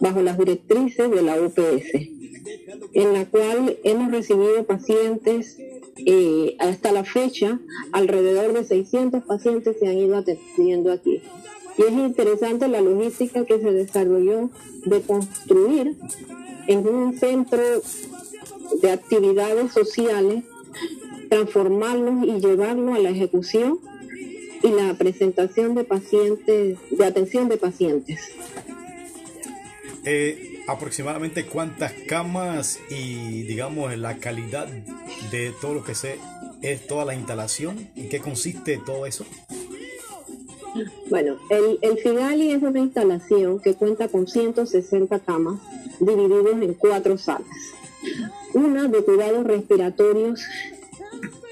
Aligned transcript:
bajo 0.00 0.22
las 0.22 0.38
directrices 0.38 1.10
de 1.10 1.22
la 1.22 1.40
UPS, 1.40 1.94
en 2.92 3.12
la 3.12 3.26
cual 3.26 3.78
hemos 3.84 4.10
recibido 4.10 4.64
pacientes 4.64 5.58
eh, 6.06 6.56
hasta 6.58 6.92
la 6.92 7.04
fecha, 7.04 7.60
alrededor 7.92 8.52
de 8.52 8.64
600 8.64 9.24
pacientes 9.24 9.76
se 9.78 9.88
han 9.88 9.98
ido 9.98 10.16
atendiendo 10.16 10.92
aquí. 10.92 11.22
Y 11.78 11.82
es 11.82 11.92
interesante 11.92 12.68
la 12.68 12.80
logística 12.80 13.44
que 13.44 13.58
se 13.58 13.72
desarrolló 13.72 14.50
de 14.84 15.00
construir 15.02 15.96
en 16.66 16.86
un 16.86 17.18
centro 17.18 17.62
de 18.80 18.90
actividades 18.90 19.72
sociales, 19.72 20.44
transformarlos 21.28 22.26
y 22.26 22.40
llevarlos 22.40 22.96
a 22.96 23.00
la 23.00 23.10
ejecución 23.10 23.78
y 24.62 24.68
la 24.68 24.94
presentación 24.94 25.74
de 25.74 25.84
pacientes, 25.84 26.78
de 26.90 27.04
atención 27.04 27.48
de 27.48 27.56
pacientes. 27.56 28.30
Eh, 30.06 30.60
aproximadamente 30.66 31.46
cuántas 31.46 31.92
camas 32.06 32.78
y 32.90 33.42
digamos 33.42 33.96
la 33.96 34.18
calidad 34.18 34.68
de 35.30 35.52
todo 35.60 35.74
lo 35.74 35.84
que 35.84 35.94
se 35.94 36.18
es 36.62 36.86
toda 36.86 37.04
la 37.04 37.14
instalación, 37.14 37.88
¿en 37.96 38.08
qué 38.08 38.20
consiste 38.20 38.80
todo 38.84 39.06
eso? 39.06 39.24
Bueno, 41.08 41.36
el, 41.50 41.78
el 41.82 41.98
Figali 41.98 42.52
es 42.52 42.62
una 42.62 42.80
instalación 42.80 43.60
que 43.60 43.74
cuenta 43.74 44.08
con 44.08 44.26
160 44.26 45.18
camas 45.20 45.60
divididos 46.00 46.60
en 46.62 46.74
cuatro 46.74 47.16
salas. 47.18 47.46
Una 48.52 48.88
de 48.88 49.04
cuidados 49.04 49.44
respiratorios 49.46 50.42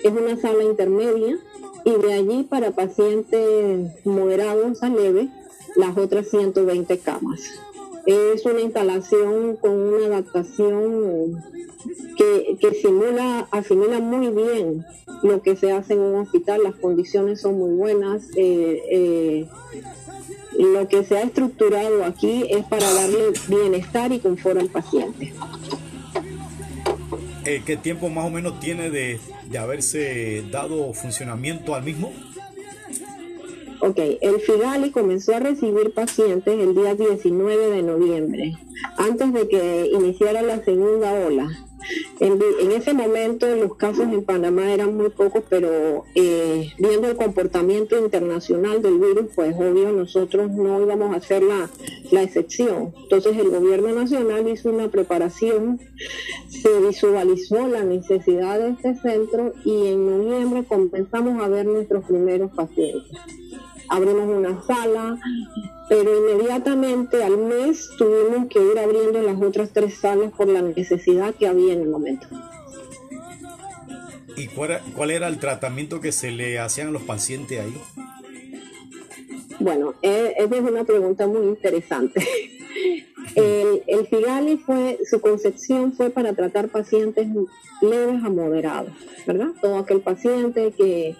es 0.02 0.12
una 0.12 0.36
sala 0.36 0.64
intermedia 0.64 1.38
y 1.84 1.90
de 1.90 2.12
allí 2.12 2.42
para 2.44 2.72
pacientes 2.72 3.92
moderados 4.04 4.82
a 4.82 4.88
leves 4.88 5.28
las 5.76 5.96
otras 5.96 6.28
120 6.28 6.98
camas. 6.98 7.40
Es 8.06 8.44
una 8.44 8.60
instalación 8.60 9.56
con 9.56 9.70
una 9.70 10.06
adaptación 10.06 11.42
que, 12.16 12.56
que 12.60 12.74
simula, 12.74 13.46
asimila 13.50 14.00
muy 14.00 14.28
bien 14.28 14.84
lo 15.22 15.40
que 15.40 15.56
se 15.56 15.72
hace 15.72 15.94
en 15.94 16.00
un 16.00 16.20
hospital, 16.20 16.62
las 16.64 16.74
condiciones 16.74 17.40
son 17.40 17.58
muy 17.58 17.70
buenas. 17.76 18.24
Eh, 18.36 18.82
eh, 18.90 19.48
lo 20.58 20.86
que 20.88 21.04
se 21.04 21.16
ha 21.16 21.22
estructurado 21.22 22.04
aquí 22.04 22.44
es 22.50 22.64
para 22.66 22.92
darle 22.92 23.32
bienestar 23.48 24.12
y 24.12 24.18
confort 24.18 24.58
al 24.60 24.68
paciente. 24.68 25.32
Eh, 27.44 27.62
¿Qué 27.64 27.76
tiempo 27.76 28.08
más 28.08 28.26
o 28.26 28.30
menos 28.30 28.60
tiene 28.60 28.90
de, 28.90 29.18
de 29.48 29.58
haberse 29.58 30.44
dado 30.50 30.92
funcionamiento 30.92 31.74
al 31.74 31.82
mismo? 31.82 32.12
Ok, 33.84 33.98
el 34.20 34.38
Figali 34.38 34.92
comenzó 34.92 35.34
a 35.34 35.40
recibir 35.40 35.92
pacientes 35.92 36.56
el 36.56 36.72
día 36.72 36.94
19 36.94 37.68
de 37.68 37.82
noviembre, 37.82 38.56
antes 38.96 39.32
de 39.32 39.48
que 39.48 39.90
iniciara 39.92 40.40
la 40.40 40.64
segunda 40.64 41.12
ola. 41.12 41.50
En, 42.20 42.40
ese 42.70 42.94
momento 42.94 43.52
los 43.56 43.74
casos 43.74 44.04
en 44.04 44.22
Panamá 44.22 44.72
eran 44.72 44.96
muy 44.96 45.08
pocos, 45.08 45.42
pero 45.48 46.04
eh, 46.14 46.70
viendo 46.78 47.08
el 47.08 47.16
comportamiento 47.16 47.98
internacional 47.98 48.82
del 48.82 49.00
virus, 49.00 49.32
pues 49.34 49.56
obvio 49.56 49.90
nosotros 49.90 50.52
no 50.52 50.80
íbamos 50.80 51.12
a 51.12 51.16
hacer 51.16 51.42
la, 51.42 51.68
la 52.12 52.22
excepción. 52.22 52.94
Entonces 53.02 53.36
el 53.36 53.50
gobierno 53.50 53.92
nacional 53.92 54.46
hizo 54.46 54.70
una 54.70 54.92
preparación, 54.92 55.80
se 56.48 56.78
visualizó 56.78 57.66
la 57.66 57.82
necesidad 57.82 58.60
de 58.60 58.68
este 58.68 58.94
centro 58.94 59.54
y 59.64 59.88
en 59.88 60.06
noviembre 60.06 60.62
comenzamos 60.68 61.42
a 61.42 61.48
ver 61.48 61.66
nuestros 61.66 62.04
primeros 62.04 62.52
pacientes 62.52 63.41
abrimos 63.92 64.26
una 64.26 64.62
sala, 64.62 65.18
pero 65.88 66.30
inmediatamente 66.30 67.22
al 67.22 67.36
mes 67.36 67.90
tuvimos 67.98 68.48
que 68.48 68.58
ir 68.58 68.78
abriendo 68.78 69.20
las 69.20 69.40
otras 69.40 69.70
tres 69.70 69.98
salas 69.98 70.32
por 70.32 70.48
la 70.48 70.62
necesidad 70.62 71.34
que 71.34 71.46
había 71.46 71.74
en 71.74 71.82
el 71.82 71.88
momento. 71.88 72.26
¿Y 74.34 74.46
cuál, 74.48 75.10
era 75.10 75.28
el 75.28 75.38
tratamiento 75.38 76.00
que 76.00 76.10
se 76.10 76.30
le 76.30 76.58
hacían 76.58 76.88
a 76.88 76.90
los 76.90 77.02
pacientes 77.02 77.60
ahí? 77.60 77.74
Bueno, 79.60 79.94
eh, 80.00 80.34
esa 80.38 80.56
es 80.56 80.62
una 80.62 80.84
pregunta 80.84 81.26
muy 81.26 81.46
interesante. 81.46 82.26
El, 83.34 83.82
el 83.86 84.06
Figali 84.08 84.58
fue, 84.58 84.98
su 85.08 85.20
concepción 85.20 85.94
fue 85.94 86.10
para 86.10 86.34
tratar 86.34 86.68
pacientes 86.68 87.28
leves 87.80 88.22
a 88.22 88.28
moderados, 88.28 88.92
¿verdad? 89.26 89.48
Todo 89.62 89.78
aquel 89.78 90.00
paciente 90.00 90.72
que 90.76 91.16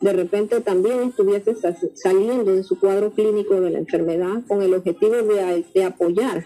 de 0.00 0.12
repente 0.12 0.60
también 0.60 1.00
estuviese 1.08 1.54
saliendo 1.94 2.54
de 2.54 2.62
su 2.62 2.78
cuadro 2.78 3.12
clínico 3.12 3.60
de 3.60 3.70
la 3.70 3.78
enfermedad 3.78 4.42
con 4.46 4.62
el 4.62 4.74
objetivo 4.74 5.14
de, 5.14 5.84
apoyar 5.84 6.44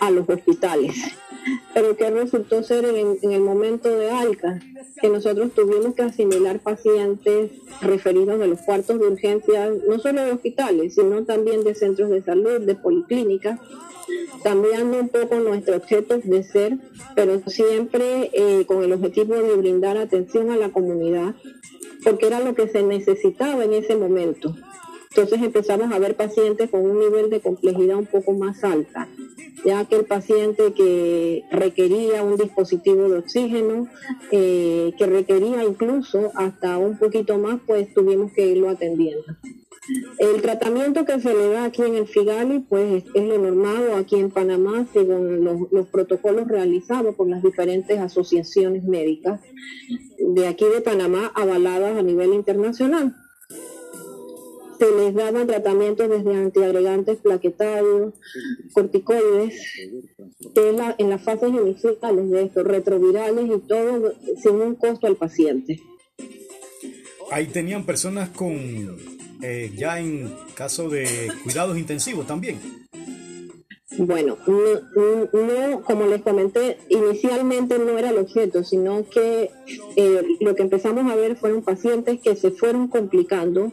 a 0.00 0.10
los 0.10 0.28
hospitales. 0.28 0.96
Pero 1.74 1.96
que 1.96 2.10
resultó 2.10 2.62
ser 2.62 2.84
en, 2.84 3.18
en, 3.20 3.32
el 3.32 3.40
momento 3.40 3.88
de 3.88 4.10
ALCA, 4.10 4.60
que 5.00 5.08
nosotros 5.08 5.50
tuvimos 5.52 5.94
que 5.94 6.02
asimilar 6.02 6.60
pacientes 6.60 7.50
referidos 7.80 8.38
de 8.38 8.46
los 8.46 8.60
cuartos 8.60 9.00
de 9.00 9.06
urgencia, 9.08 9.70
no 9.88 9.98
solo 9.98 10.24
de 10.24 10.32
hospitales, 10.32 10.94
sino 10.94 11.24
también 11.24 11.64
de 11.64 11.74
centros 11.74 12.10
de 12.10 12.22
salud, 12.22 12.60
de 12.60 12.76
policlínicas, 12.76 13.58
cambiando 14.42 14.98
un 15.00 15.08
poco 15.08 15.36
nuestro 15.36 15.76
objeto 15.76 16.18
de 16.18 16.42
ser, 16.42 16.78
pero 17.14 17.40
siempre 17.46 18.30
eh, 18.32 18.64
con 18.66 18.82
el 18.82 18.92
objetivo 18.92 19.34
de 19.34 19.56
brindar 19.56 19.96
atención 19.96 20.50
a 20.50 20.56
la 20.56 20.70
comunidad 20.70 21.34
porque 22.02 22.26
era 22.26 22.40
lo 22.40 22.54
que 22.54 22.68
se 22.68 22.82
necesitaba 22.82 23.64
en 23.64 23.72
ese 23.74 23.96
momento. 23.96 24.54
Entonces 25.10 25.42
empezamos 25.42 25.92
a 25.92 25.98
ver 25.98 26.16
pacientes 26.16 26.70
con 26.70 26.80
un 26.80 26.98
nivel 26.98 27.28
de 27.28 27.40
complejidad 27.40 27.98
un 27.98 28.06
poco 28.06 28.32
más 28.32 28.64
alta, 28.64 29.08
ya 29.62 29.84
que 29.84 29.96
el 29.96 30.06
paciente 30.06 30.72
que 30.72 31.44
requería 31.50 32.22
un 32.22 32.38
dispositivo 32.38 33.10
de 33.10 33.18
oxígeno, 33.18 33.88
eh, 34.30 34.94
que 34.96 35.06
requería 35.06 35.64
incluso 35.64 36.30
hasta 36.34 36.78
un 36.78 36.96
poquito 36.96 37.36
más, 37.36 37.60
pues 37.66 37.92
tuvimos 37.92 38.32
que 38.32 38.46
irlo 38.46 38.70
atendiendo. 38.70 39.36
El 40.18 40.40
tratamiento 40.42 41.04
que 41.04 41.20
se 41.20 41.34
le 41.34 41.48
da 41.48 41.64
aquí 41.64 41.82
en 41.82 41.96
el 41.96 42.06
Figali, 42.06 42.60
pues 42.60 43.02
es 43.14 43.24
lo 43.24 43.38
normado 43.38 43.96
aquí 43.96 44.16
en 44.16 44.30
Panamá, 44.30 44.86
según 44.92 45.42
los, 45.44 45.88
protocolos 45.88 46.46
realizados 46.46 47.16
por 47.16 47.28
las 47.28 47.42
diferentes 47.42 47.98
asociaciones 47.98 48.84
médicas 48.84 49.40
de 50.18 50.46
aquí 50.46 50.64
de 50.72 50.80
Panamá, 50.80 51.32
avaladas 51.34 51.98
a 51.98 52.02
nivel 52.02 52.32
internacional. 52.32 53.16
Se 54.78 54.90
les 54.96 55.14
daban 55.14 55.46
tratamientos 55.46 56.08
desde 56.08 56.34
antiagregantes 56.34 57.18
plaquetarios, 57.18 58.14
corticoides, 58.72 59.54
en 60.54 61.10
las 61.10 61.22
fases 61.22 61.50
iniciales 61.50 62.30
de 62.30 62.42
esto, 62.44 62.62
retrovirales 62.62 63.46
y 63.46 63.58
todo 63.66 64.12
sin 64.40 64.54
un 64.54 64.74
costo 64.76 65.08
al 65.08 65.16
paciente. 65.16 65.80
Ahí 67.30 67.46
tenían 67.46 67.86
personas 67.86 68.28
con 68.28 69.11
eh, 69.42 69.72
ya 69.76 69.98
en 69.98 70.32
caso 70.54 70.88
de 70.88 71.30
cuidados 71.42 71.76
intensivos 71.76 72.26
también. 72.26 72.81
Bueno, 74.04 74.36
no, 75.32 75.82
como 75.82 76.06
les 76.06 76.22
comenté, 76.22 76.76
inicialmente 76.88 77.78
no 77.78 77.96
era 77.96 78.10
el 78.10 78.18
objeto, 78.18 78.64
sino 78.64 79.08
que 79.08 79.52
eh, 79.94 80.22
lo 80.40 80.56
que 80.56 80.62
empezamos 80.62 81.08
a 81.10 81.14
ver 81.14 81.36
fueron 81.36 81.62
pacientes 81.62 82.20
que 82.20 82.34
se 82.34 82.50
fueron 82.50 82.88
complicando 82.88 83.70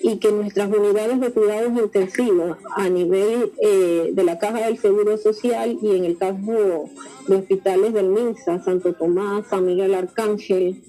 y 0.00 0.16
que 0.16 0.32
nuestras 0.32 0.68
unidades 0.68 1.20
de 1.20 1.30
cuidados 1.30 1.78
intensivos 1.78 2.56
a 2.74 2.88
nivel 2.88 3.52
eh, 3.62 4.10
de 4.12 4.24
la 4.24 4.40
Caja 4.40 4.66
del 4.66 4.78
Seguro 4.78 5.16
Social 5.16 5.78
y 5.80 5.94
en 5.94 6.06
el 6.06 6.18
caso 6.18 6.90
de 7.28 7.36
hospitales 7.36 7.94
del 7.94 8.08
MINSA, 8.08 8.64
Santo 8.64 8.94
Tomás, 8.94 9.46
San 9.48 9.64
Miguel 9.64 9.94
Arcángel, 9.94 10.82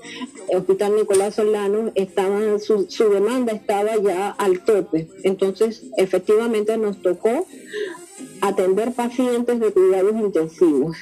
Hospital 0.52 0.96
Nicolás 0.96 1.36
Solano, 1.36 1.92
estaban, 1.94 2.60
su, 2.60 2.88
su 2.90 3.08
demanda 3.12 3.54
estaba 3.54 3.98
ya 3.98 4.32
al 4.32 4.62
tope. 4.62 5.08
Entonces, 5.22 5.84
efectivamente 5.98 6.76
nos 6.78 7.04
tocó 7.04 7.46
atender 8.42 8.94
pacientes 8.94 9.60
de 9.60 9.72
cuidados 9.72 10.14
intensivos. 10.16 10.98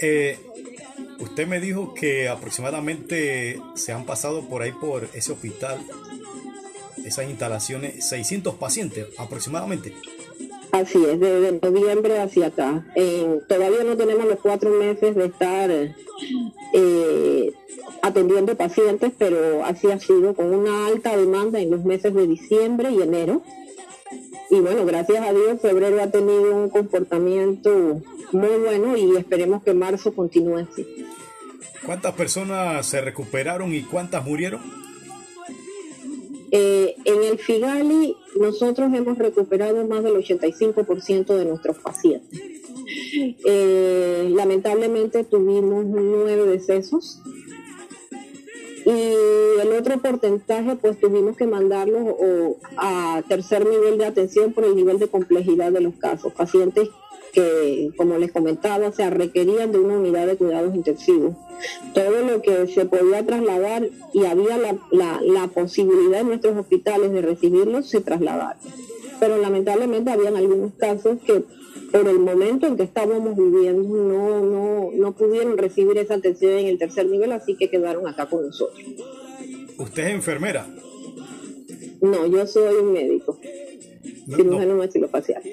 Eh, 0.00 0.38
usted 1.20 1.46
me 1.46 1.60
dijo 1.60 1.94
que 1.94 2.28
aproximadamente 2.28 3.60
se 3.74 3.92
han 3.92 4.04
pasado 4.04 4.48
por 4.48 4.62
ahí, 4.62 4.72
por 4.72 5.08
ese 5.14 5.32
hospital, 5.32 5.78
esas 7.04 7.28
instalaciones, 7.28 8.06
600 8.08 8.54
pacientes 8.54 9.06
aproximadamente. 9.18 9.92
Así 10.72 11.02
es, 11.04 11.18
desde 11.18 11.58
noviembre 11.62 12.20
hacia 12.20 12.48
acá. 12.48 12.84
todavía 13.48 13.84
no 13.84 13.96
tenemos 13.96 14.26
los 14.26 14.40
cuatro 14.40 14.70
meses 14.70 15.14
de 15.14 15.26
estar 15.26 15.70
eh, 15.70 17.52
atendiendo 18.02 18.56
pacientes, 18.56 19.12
pero 19.16 19.64
así 19.64 19.90
ha 19.90 19.98
sido 19.98 20.34
con 20.34 20.52
una 20.52 20.86
alta 20.86 21.16
demanda 21.16 21.60
en 21.60 21.70
los 21.70 21.84
meses 21.84 22.12
de 22.14 22.26
diciembre 22.26 22.90
y 22.90 23.00
enero 23.00 23.42
y 24.56 24.60
bueno, 24.60 24.86
gracias 24.86 25.22
a 25.22 25.32
Dios, 25.34 25.60
febrero 25.60 26.02
ha 26.02 26.10
tenido 26.10 26.54
un 26.54 26.70
comportamiento 26.70 28.00
muy 28.32 28.56
bueno 28.64 28.96
y 28.96 29.14
esperemos 29.16 29.62
que 29.62 29.74
marzo 29.74 30.14
continúe 30.14 30.58
así. 30.58 30.86
¿Cuántas 31.84 32.14
personas 32.14 32.86
se 32.86 33.02
recuperaron 33.02 33.74
y 33.74 33.82
cuántas 33.82 34.24
murieron? 34.24 34.62
Eh, 36.50 36.94
en 37.04 37.22
el 37.22 37.38
Figali 37.38 38.16
nosotros 38.40 38.94
hemos 38.94 39.18
recuperado 39.18 39.86
más 39.86 40.02
del 40.02 40.14
85% 40.14 41.36
de 41.36 41.44
nuestros 41.44 41.76
pacientes. 41.78 42.40
Eh, 43.44 44.30
lamentablemente 44.34 45.24
tuvimos 45.24 45.84
nueve 45.84 46.46
decesos 46.46 47.20
y 48.86 49.60
el 49.60 49.72
otro 49.72 49.98
porcentaje 49.98 50.76
pues 50.76 51.00
tuvimos 51.00 51.36
que 51.36 51.44
mandarlos 51.44 52.14
a 52.76 53.20
tercer 53.28 53.66
nivel 53.68 53.98
de 53.98 54.06
atención 54.06 54.52
por 54.52 54.64
el 54.64 54.76
nivel 54.76 55.00
de 55.00 55.08
complejidad 55.08 55.72
de 55.72 55.80
los 55.80 55.94
casos. 55.96 56.32
Pacientes 56.32 56.90
que, 57.32 57.90
como 57.96 58.16
les 58.16 58.30
comentaba, 58.30 58.92
se 58.92 59.10
requerían 59.10 59.72
de 59.72 59.80
una 59.80 59.94
unidad 59.94 60.28
de 60.28 60.36
cuidados 60.36 60.72
intensivos. 60.72 61.34
Todo 61.94 62.22
lo 62.22 62.40
que 62.42 62.68
se 62.68 62.86
podía 62.86 63.26
trasladar 63.26 63.88
y 64.14 64.24
había 64.24 64.56
la, 64.56 64.78
la, 65.20 65.48
posibilidad 65.48 66.20
en 66.20 66.28
nuestros 66.28 66.56
hospitales 66.56 67.10
de 67.10 67.22
recibirlos, 67.22 67.90
se 67.90 68.00
trasladaron. 68.00 68.56
Pero 69.18 69.36
lamentablemente 69.38 70.12
habían 70.12 70.36
algunos 70.36 70.74
casos 70.74 71.18
que 71.26 71.42
por 71.92 72.08
el 72.08 72.18
momento 72.18 72.66
en 72.66 72.76
que 72.76 72.82
estábamos 72.82 73.36
viviendo 73.36 73.82
no, 73.82 74.40
no, 74.40 74.90
no 74.92 75.12
pudieron 75.14 75.56
recibir 75.56 75.96
esa 75.98 76.14
atención 76.14 76.52
en 76.52 76.66
el 76.66 76.78
tercer 76.78 77.06
nivel, 77.06 77.32
así 77.32 77.54
que 77.54 77.70
quedaron 77.70 78.06
acá 78.06 78.26
con 78.26 78.46
nosotros. 78.46 78.84
¿Usted 79.78 80.06
es 80.06 80.14
enfermera? 80.14 80.66
No, 82.00 82.26
yo 82.26 82.46
soy 82.46 82.74
un 82.74 82.92
médico. 82.92 83.38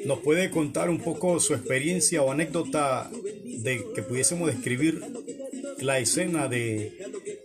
¿Nos 0.06 0.20
puede 0.20 0.50
contar 0.50 0.90
un 0.90 1.00
poco 1.00 1.40
su 1.40 1.54
experiencia 1.54 2.24
o 2.24 2.32
anécdota 2.32 3.10
de 3.44 3.86
que 3.94 4.02
pudiésemos 4.02 4.48
describir 4.48 5.02
la 5.80 6.00
escena 6.00 6.48
de, 6.48 6.98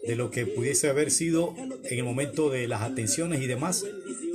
de 0.07 0.17
lo 0.17 0.31
que 0.31 0.47
pudiese 0.47 0.89
haber 0.89 1.11
sido 1.11 1.55
en 1.85 1.99
el 1.99 2.05
momento 2.05 2.49
de 2.49 2.67
las 2.67 2.83
atenciones 2.83 3.43
y 3.43 3.47
demás? 3.47 3.85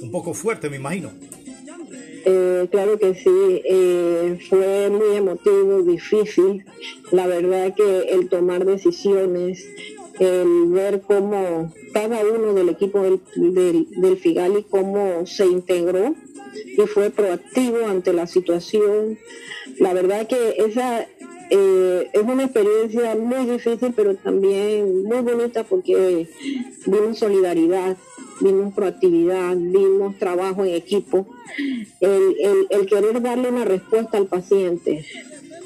Un 0.02 0.12
poco 0.12 0.34
fuerte, 0.34 0.70
me 0.70 0.76
imagino. 0.76 1.12
Eh, 2.26 2.68
claro 2.72 2.98
que 2.98 3.16
sí, 3.16 3.62
eh, 3.66 4.40
fue 4.50 4.90
muy 4.90 5.18
emotivo, 5.18 5.82
difícil. 5.84 6.66
La 7.12 7.28
verdad 7.28 7.74
que 7.76 8.10
el 8.12 8.30
tomar 8.30 8.66
decisiones, 8.66 9.68
el 10.20 10.68
ver 10.68 11.02
cómo 11.02 11.74
cada 11.94 12.24
uno 12.24 12.54
del 12.54 12.70
equipo 12.70 13.02
del, 13.02 13.20
del, 13.36 14.18
Figali, 14.18 14.64
cómo 14.70 15.26
se 15.26 15.46
integró 15.46 16.16
y 16.78 16.82
fue 16.88 17.10
proactivo 17.10 17.86
ante 17.88 18.14
la 18.14 18.28
situación. 18.28 19.18
La 19.80 19.94
verdad 19.94 20.28
que 20.28 20.56
esa 20.58 21.08
eh, 21.50 22.10
es 22.14 22.22
una 22.22 22.44
experiencia 22.44 23.16
muy 23.16 23.46
difícil, 23.46 23.94
pero 23.96 24.16
también 24.16 25.04
muy 25.04 25.20
bonita 25.22 25.64
porque 25.64 26.28
vimos 26.86 27.20
solidaridad, 27.20 27.98
vimos 28.42 28.74
proactividad, 28.74 29.56
vimos 29.56 30.18
trabajo 30.18 30.64
en 30.66 30.74
equipo, 30.74 31.28
el, 32.00 32.68
el, 32.70 32.86
querer 32.86 33.22
darle 33.22 33.50
una 33.50 33.66
respuesta 33.66 34.18
al 34.18 34.28
paciente. 34.28 35.06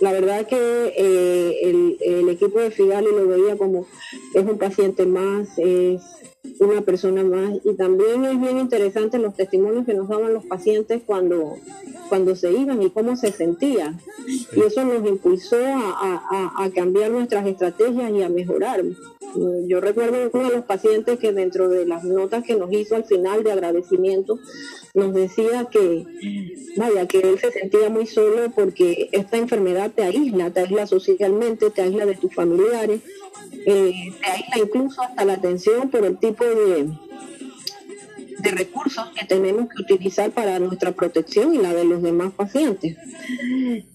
La 0.01 0.11
verdad 0.11 0.45
que 0.45 0.93
eh, 0.95 1.59
el, 1.63 1.97
el, 2.01 2.29
equipo 2.29 2.59
de 2.59 2.69
Figali 2.69 3.07
lo 3.07 3.27
veía 3.27 3.57
como 3.57 3.87
es 4.33 4.45
un 4.45 4.57
paciente 4.57 5.07
más, 5.07 5.57
es 5.57 6.01
una 6.59 6.81
persona 6.81 7.23
más 7.23 7.59
y 7.63 7.75
también 7.75 8.23
es 8.25 8.39
bien 8.39 8.59
interesante 8.59 9.17
los 9.17 9.35
testimonios 9.35 9.85
que 9.85 9.95
nos 9.95 10.07
daban 10.07 10.33
los 10.33 10.45
pacientes 10.45 11.01
cuando, 11.05 11.55
cuando 12.09 12.35
se 12.35 12.51
iban 12.51 12.81
y 12.83 12.91
cómo 12.91 13.15
se 13.15 13.31
sentían. 13.31 13.99
Y 14.55 14.61
eso 14.61 14.85
nos 14.85 15.07
impulsó 15.07 15.57
a, 15.65 16.53
a 16.63 16.69
cambiar 16.71 17.09
nuestras 17.09 17.47
estrategias 17.47 18.11
y 18.11 18.21
a 18.21 18.29
mejorar. 18.29 18.83
Yo 19.67 19.79
recuerdo 19.79 20.29
uno 20.33 20.49
de 20.49 20.55
los 20.55 20.65
pacientes 20.65 21.19
que 21.19 21.31
dentro 21.31 21.69
de 21.69 21.85
las 21.85 22.03
notas 22.03 22.43
que 22.43 22.55
nos 22.55 22.71
hizo 22.71 22.95
al 22.95 23.05
final 23.05 23.43
de 23.43 23.51
agradecimiento 23.51 24.39
nos 24.93 25.13
decía 25.13 25.65
que, 25.65 26.05
vaya, 26.75 27.07
que 27.07 27.19
él 27.19 27.39
se 27.39 27.51
sentía 27.51 27.89
muy 27.89 28.07
solo 28.07 28.51
porque 28.55 29.09
esta 29.11 29.37
enfermedad 29.37 29.91
te 29.93 30.03
aísla, 30.03 30.51
te 30.51 30.61
aísla 30.61 30.87
socialmente, 30.87 31.69
te 31.69 31.81
aísla 31.81 32.05
de 32.05 32.15
tus 32.15 32.33
familiares, 32.33 33.01
eh, 33.65 34.13
te 34.21 34.31
aísla 34.31 34.59
incluso 34.63 35.01
hasta 35.01 35.25
la 35.25 35.33
atención 35.33 35.89
por 35.89 36.05
el 36.05 36.17
tipo 36.17 36.43
de, 36.43 36.89
de 38.39 38.51
recursos 38.51 39.09
que 39.17 39.25
tenemos 39.25 39.67
que 39.69 39.81
utilizar 39.81 40.31
para 40.31 40.59
nuestra 40.59 40.91
protección 40.91 41.55
y 41.55 41.57
la 41.57 41.73
de 41.73 41.85
los 41.85 42.01
demás 42.01 42.31
pacientes. 42.33 42.95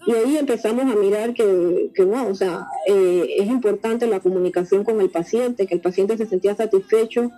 Y 0.06 0.12
ahí 0.12 0.36
empezamos 0.36 0.84
a 0.84 0.96
mirar 0.96 1.34
que, 1.34 1.90
que 1.94 2.02
o 2.02 2.34
sea, 2.34 2.66
eh, 2.88 3.36
es 3.38 3.46
importante 3.46 4.06
la 4.06 4.20
comunicación 4.20 4.84
con 4.84 5.00
el 5.00 5.10
paciente, 5.10 5.66
que 5.66 5.74
el 5.74 5.80
paciente 5.80 6.16
se 6.16 6.26
sentía 6.26 6.54
satisfecho, 6.54 7.30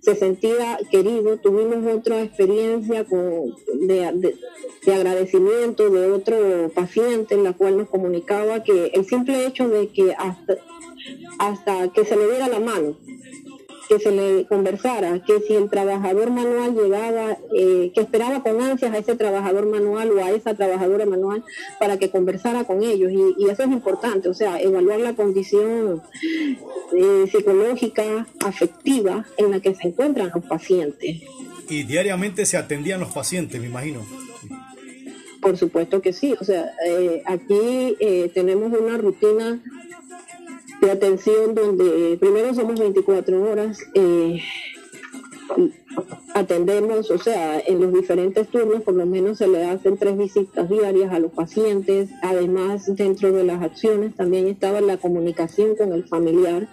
se 0.00 0.14
sentía 0.14 0.78
querido. 0.90 1.38
Tuvimos 1.38 1.84
otra 1.94 2.22
experiencia 2.22 3.04
con, 3.04 3.54
de, 3.86 4.34
de 4.86 4.94
agradecimiento 4.94 5.90
de 5.90 6.10
otro 6.10 6.70
paciente 6.74 7.34
en 7.34 7.44
la 7.44 7.52
cual 7.52 7.78
nos 7.78 7.88
comunicaba 7.88 8.62
que 8.62 8.86
el 8.94 9.04
simple 9.04 9.46
hecho 9.46 9.68
de 9.68 9.88
que 9.88 10.12
hasta, 10.12 10.56
hasta 11.38 11.88
que 11.92 12.04
se 12.04 12.16
le 12.16 12.28
diera 12.28 12.48
la 12.48 12.60
mano, 12.60 12.96
que 13.92 13.98
se 13.98 14.10
le 14.10 14.46
conversara, 14.46 15.20
que 15.22 15.40
si 15.46 15.54
el 15.54 15.68
trabajador 15.68 16.30
manual 16.30 16.74
llegaba, 16.74 17.36
eh, 17.54 17.92
que 17.94 18.00
esperaba 18.00 18.42
con 18.42 18.58
ansias 18.62 18.90
a 18.90 18.96
ese 18.96 19.16
trabajador 19.16 19.66
manual 19.66 20.12
o 20.12 20.24
a 20.24 20.30
esa 20.30 20.54
trabajadora 20.54 21.04
manual 21.04 21.44
para 21.78 21.98
que 21.98 22.08
conversara 22.08 22.64
con 22.64 22.82
ellos. 22.82 23.12
Y, 23.12 23.50
eso 23.50 23.64
es 23.64 23.68
importante, 23.68 24.30
o 24.30 24.34
sea, 24.34 24.58
evaluar 24.58 25.00
la 25.00 25.14
condición 25.14 26.02
eh, 26.96 27.26
psicológica, 27.30 28.26
afectiva 28.42 29.26
en 29.36 29.50
la 29.50 29.60
que 29.60 29.74
se 29.74 29.88
encuentran 29.88 30.30
los 30.34 30.44
pacientes. 30.44 31.20
Y 31.68 31.82
diariamente 31.82 32.46
se 32.46 32.56
atendían 32.56 33.00
los 33.00 33.12
pacientes, 33.12 33.60
me 33.60 33.66
imagino. 33.66 34.06
Por 35.42 35.58
supuesto 35.58 36.00
que 36.00 36.14
sí, 36.14 36.34
o 36.40 36.44
sea, 36.44 36.72
eh, 36.86 37.22
aquí 37.26 37.96
tenemos 38.32 38.72
una 38.72 38.96
rutina 38.96 39.60
de 40.82 40.90
atención 40.90 41.54
donde 41.54 42.18
primero 42.18 42.52
somos 42.54 42.80
24 42.80 43.40
horas, 43.40 43.78
eh, 43.94 44.40
atendemos, 46.34 47.08
o 47.10 47.18
sea, 47.18 47.60
en 47.60 47.80
los 47.80 47.92
diferentes 47.92 48.48
turnos 48.48 48.82
por 48.82 48.94
lo 48.94 49.06
menos 49.06 49.38
se 49.38 49.46
le 49.46 49.64
hacen 49.64 49.96
tres 49.96 50.18
visitas 50.18 50.68
diarias 50.68 51.12
a 51.12 51.20
los 51.20 51.30
pacientes, 51.30 52.10
además 52.20 52.84
dentro 52.96 53.32
de 53.32 53.44
las 53.44 53.62
acciones 53.62 54.16
también 54.16 54.48
estaba 54.48 54.80
la 54.80 54.96
comunicación 54.96 55.76
con 55.76 55.92
el 55.92 56.02
familiar, 56.04 56.68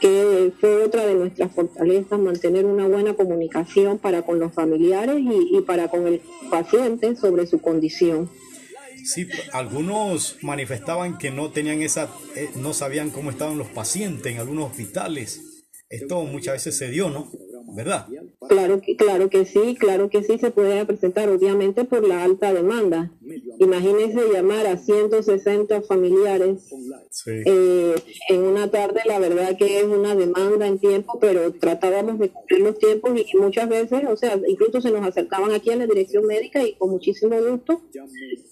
que 0.00 0.52
fue 0.58 0.84
otra 0.84 1.04
de 1.04 1.14
nuestras 1.14 1.52
fortalezas, 1.52 2.18
mantener 2.18 2.64
una 2.64 2.88
buena 2.88 3.12
comunicación 3.14 3.98
para 3.98 4.22
con 4.22 4.38
los 4.38 4.54
familiares 4.54 5.18
y, 5.18 5.58
y 5.58 5.60
para 5.60 5.88
con 5.88 6.06
el 6.06 6.22
paciente 6.50 7.16
sobre 7.16 7.46
su 7.46 7.60
condición. 7.60 8.30
Sí, 9.04 9.28
algunos 9.52 10.38
manifestaban 10.42 11.18
que 11.18 11.30
no 11.30 11.50
tenían 11.50 11.82
esa, 11.82 12.08
eh, 12.36 12.50
no 12.56 12.72
sabían 12.72 13.10
cómo 13.10 13.30
estaban 13.30 13.58
los 13.58 13.68
pacientes 13.68 14.32
en 14.32 14.38
algunos 14.38 14.70
hospitales. 14.70 15.40
Esto 15.88 16.24
muchas 16.24 16.54
veces 16.54 16.78
se 16.78 16.88
dio, 16.88 17.10
¿no? 17.10 17.30
¿Verdad? 17.68 18.06
Claro 18.48 18.80
que, 18.80 18.96
claro 18.96 19.30
que 19.30 19.44
sí, 19.44 19.76
claro 19.78 20.10
que 20.10 20.22
sí 20.22 20.38
se 20.38 20.50
puede 20.50 20.84
presentar, 20.84 21.28
obviamente 21.28 21.84
por 21.84 22.06
la 22.06 22.24
alta 22.24 22.52
demanda. 22.52 23.10
Imagínense 23.58 24.32
llamar 24.32 24.66
a 24.66 24.76
160 24.76 25.82
familiares 25.82 26.70
eh, 27.26 27.94
en 28.28 28.42
una 28.42 28.70
tarde, 28.70 29.00
la 29.06 29.18
verdad 29.18 29.56
que 29.56 29.80
es 29.80 29.84
una 29.84 30.14
demanda 30.14 30.66
en 30.66 30.78
tiempo, 30.78 31.18
pero 31.20 31.52
tratábamos 31.52 32.18
de 32.18 32.30
cumplir 32.30 32.60
los 32.60 32.78
tiempos 32.78 33.12
y, 33.16 33.36
muchas 33.36 33.68
veces, 33.68 34.04
o 34.08 34.16
sea, 34.16 34.38
incluso 34.46 34.80
se 34.80 34.90
nos 34.90 35.06
acercaban 35.06 35.52
aquí 35.52 35.70
a 35.70 35.76
la 35.76 35.86
dirección 35.86 36.26
médica 36.26 36.62
y 36.62 36.74
con 36.74 36.90
muchísimo 36.90 37.36
gusto 37.40 37.82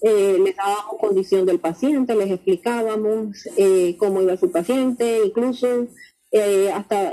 eh, 0.01 0.37
les 0.43 0.55
dábamos 0.55 0.99
condición 0.99 1.45
del 1.45 1.59
paciente, 1.59 2.15
les 2.15 2.31
explicábamos 2.31 3.47
eh, 3.57 3.95
cómo 3.97 4.21
iba 4.21 4.37
su 4.37 4.51
paciente, 4.51 5.21
incluso 5.25 5.87
hasta 6.73 7.11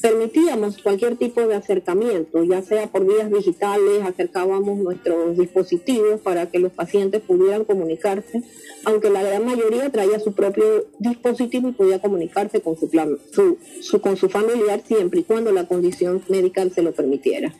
permitíamos 0.00 0.78
cualquier 0.78 1.16
tipo 1.16 1.46
de 1.46 1.56
acercamiento, 1.56 2.44
ya 2.44 2.62
sea 2.62 2.86
por 2.86 3.04
vías 3.04 3.30
digitales, 3.30 4.02
acercábamos 4.02 4.78
nuestros 4.78 5.36
dispositivos 5.36 6.20
para 6.20 6.46
que 6.50 6.60
los 6.60 6.72
pacientes 6.72 7.22
pudieran 7.22 7.64
comunicarse, 7.64 8.42
aunque 8.84 9.10
la 9.10 9.22
gran 9.22 9.44
mayoría 9.44 9.90
traía 9.90 10.20
su 10.20 10.34
propio 10.34 10.88
dispositivo 10.98 11.68
y 11.68 11.72
podía 11.72 12.00
comunicarse 12.00 12.60
con 12.60 12.78
su, 12.78 12.88
plan, 12.88 13.18
su, 13.32 13.58
con 14.00 14.16
su 14.16 14.28
familiar 14.28 14.82
siempre 14.86 15.20
y 15.20 15.24
cuando 15.24 15.50
la 15.52 15.66
condición 15.66 16.22
médica 16.28 16.68
se 16.70 16.82
lo 16.82 16.92
permitiera. 16.92 17.52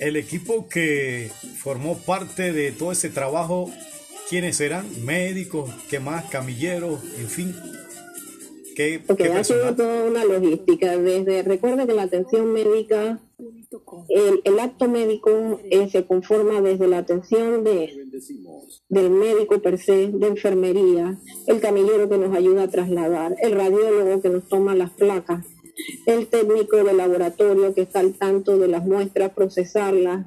El 0.00 0.16
equipo 0.16 0.68
que 0.68 1.30
formó 1.56 1.98
parte 1.98 2.52
de 2.52 2.72
todo 2.72 2.92
ese 2.92 3.10
trabajo, 3.10 3.70
¿quiénes 4.28 4.60
eran? 4.60 4.86
Médicos, 5.04 5.70
¿qué 5.90 5.98
más? 6.00 6.26
Camilleros, 6.26 7.00
en 7.18 7.28
fin. 7.28 7.54
Porque 9.06 9.24
ha 9.24 9.44
sido 9.44 9.74
toda 9.74 10.04
una 10.04 10.24
logística. 10.24 10.96
Desde, 10.96 11.42
recuerda 11.42 11.86
que 11.86 11.94
la 11.94 12.02
atención 12.02 12.52
médica, 12.52 13.20
el, 14.44 14.58
acto 14.58 14.88
médico 14.88 15.60
eh, 15.70 15.88
se 15.90 16.04
conforma 16.04 16.60
desde 16.60 16.86
la 16.86 16.98
atención 16.98 17.64
de, 17.64 18.06
del 18.88 19.10
médico 19.10 19.60
per 19.60 19.78
se, 19.78 20.08
de 20.08 20.26
enfermería, 20.26 21.18
el 21.46 21.60
camillero 21.60 22.08
que 22.08 22.18
nos 22.18 22.34
ayuda 22.36 22.64
a 22.64 22.68
trasladar, 22.68 23.36
el 23.40 23.52
radiólogo 23.52 24.20
que 24.22 24.28
nos 24.28 24.48
toma 24.48 24.74
las 24.74 24.90
placas, 24.90 25.44
el 26.06 26.26
técnico 26.26 26.76
de 26.76 26.92
laboratorio 26.92 27.74
que 27.74 27.82
está 27.82 28.00
al 28.00 28.14
tanto 28.14 28.58
de 28.58 28.68
las 28.68 28.84
muestras, 28.84 29.32
procesarlas. 29.32 30.26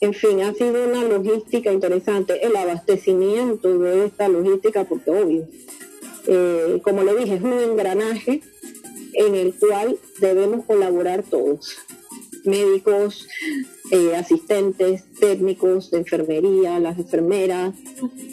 En 0.00 0.14
fin, 0.14 0.42
ha 0.42 0.54
sido 0.54 0.84
una 0.84 1.04
logística 1.04 1.72
interesante, 1.72 2.44
el 2.44 2.56
abastecimiento 2.56 3.78
de 3.78 4.06
esta 4.06 4.28
logística, 4.28 4.84
porque 4.84 5.10
obvio, 5.10 5.48
eh, 6.26 6.80
como 6.82 7.02
le 7.02 7.16
dije, 7.16 7.34
es 7.34 7.42
un 7.42 7.58
engranaje 7.58 8.42
en 9.14 9.34
el 9.34 9.54
cual 9.54 9.98
debemos 10.20 10.64
colaborar 10.64 11.22
todos, 11.22 11.76
médicos, 12.44 13.26
eh, 13.90 14.16
asistentes, 14.16 15.04
técnicos 15.20 15.90
de 15.90 15.98
enfermería, 15.98 16.78
las 16.78 16.98
enfermeras, 16.98 17.74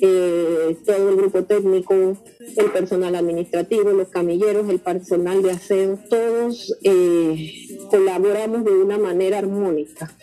eh, 0.01 0.77
todo 0.85 1.09
el 1.09 1.15
grupo 1.17 1.43
técnico, 1.43 2.17
el 2.55 2.71
personal 2.71 3.15
administrativo, 3.15 3.91
los 3.91 4.07
camilleros, 4.07 4.69
el 4.69 4.79
personal 4.79 5.43
de 5.43 5.51
aseo, 5.51 5.99
todos 6.09 6.73
eh, 6.83 7.77
colaboramos 7.89 8.63
de 8.63 8.71
una 8.71 8.97
manera 8.97 9.39
armónica. 9.39 10.15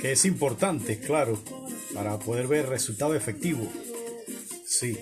Que 0.00 0.12
es 0.12 0.24
importante, 0.26 1.00
claro, 1.00 1.38
para 1.94 2.18
poder 2.18 2.46
ver 2.46 2.68
resultado 2.68 3.14
efectivo. 3.14 3.66
Sí. 4.66 4.98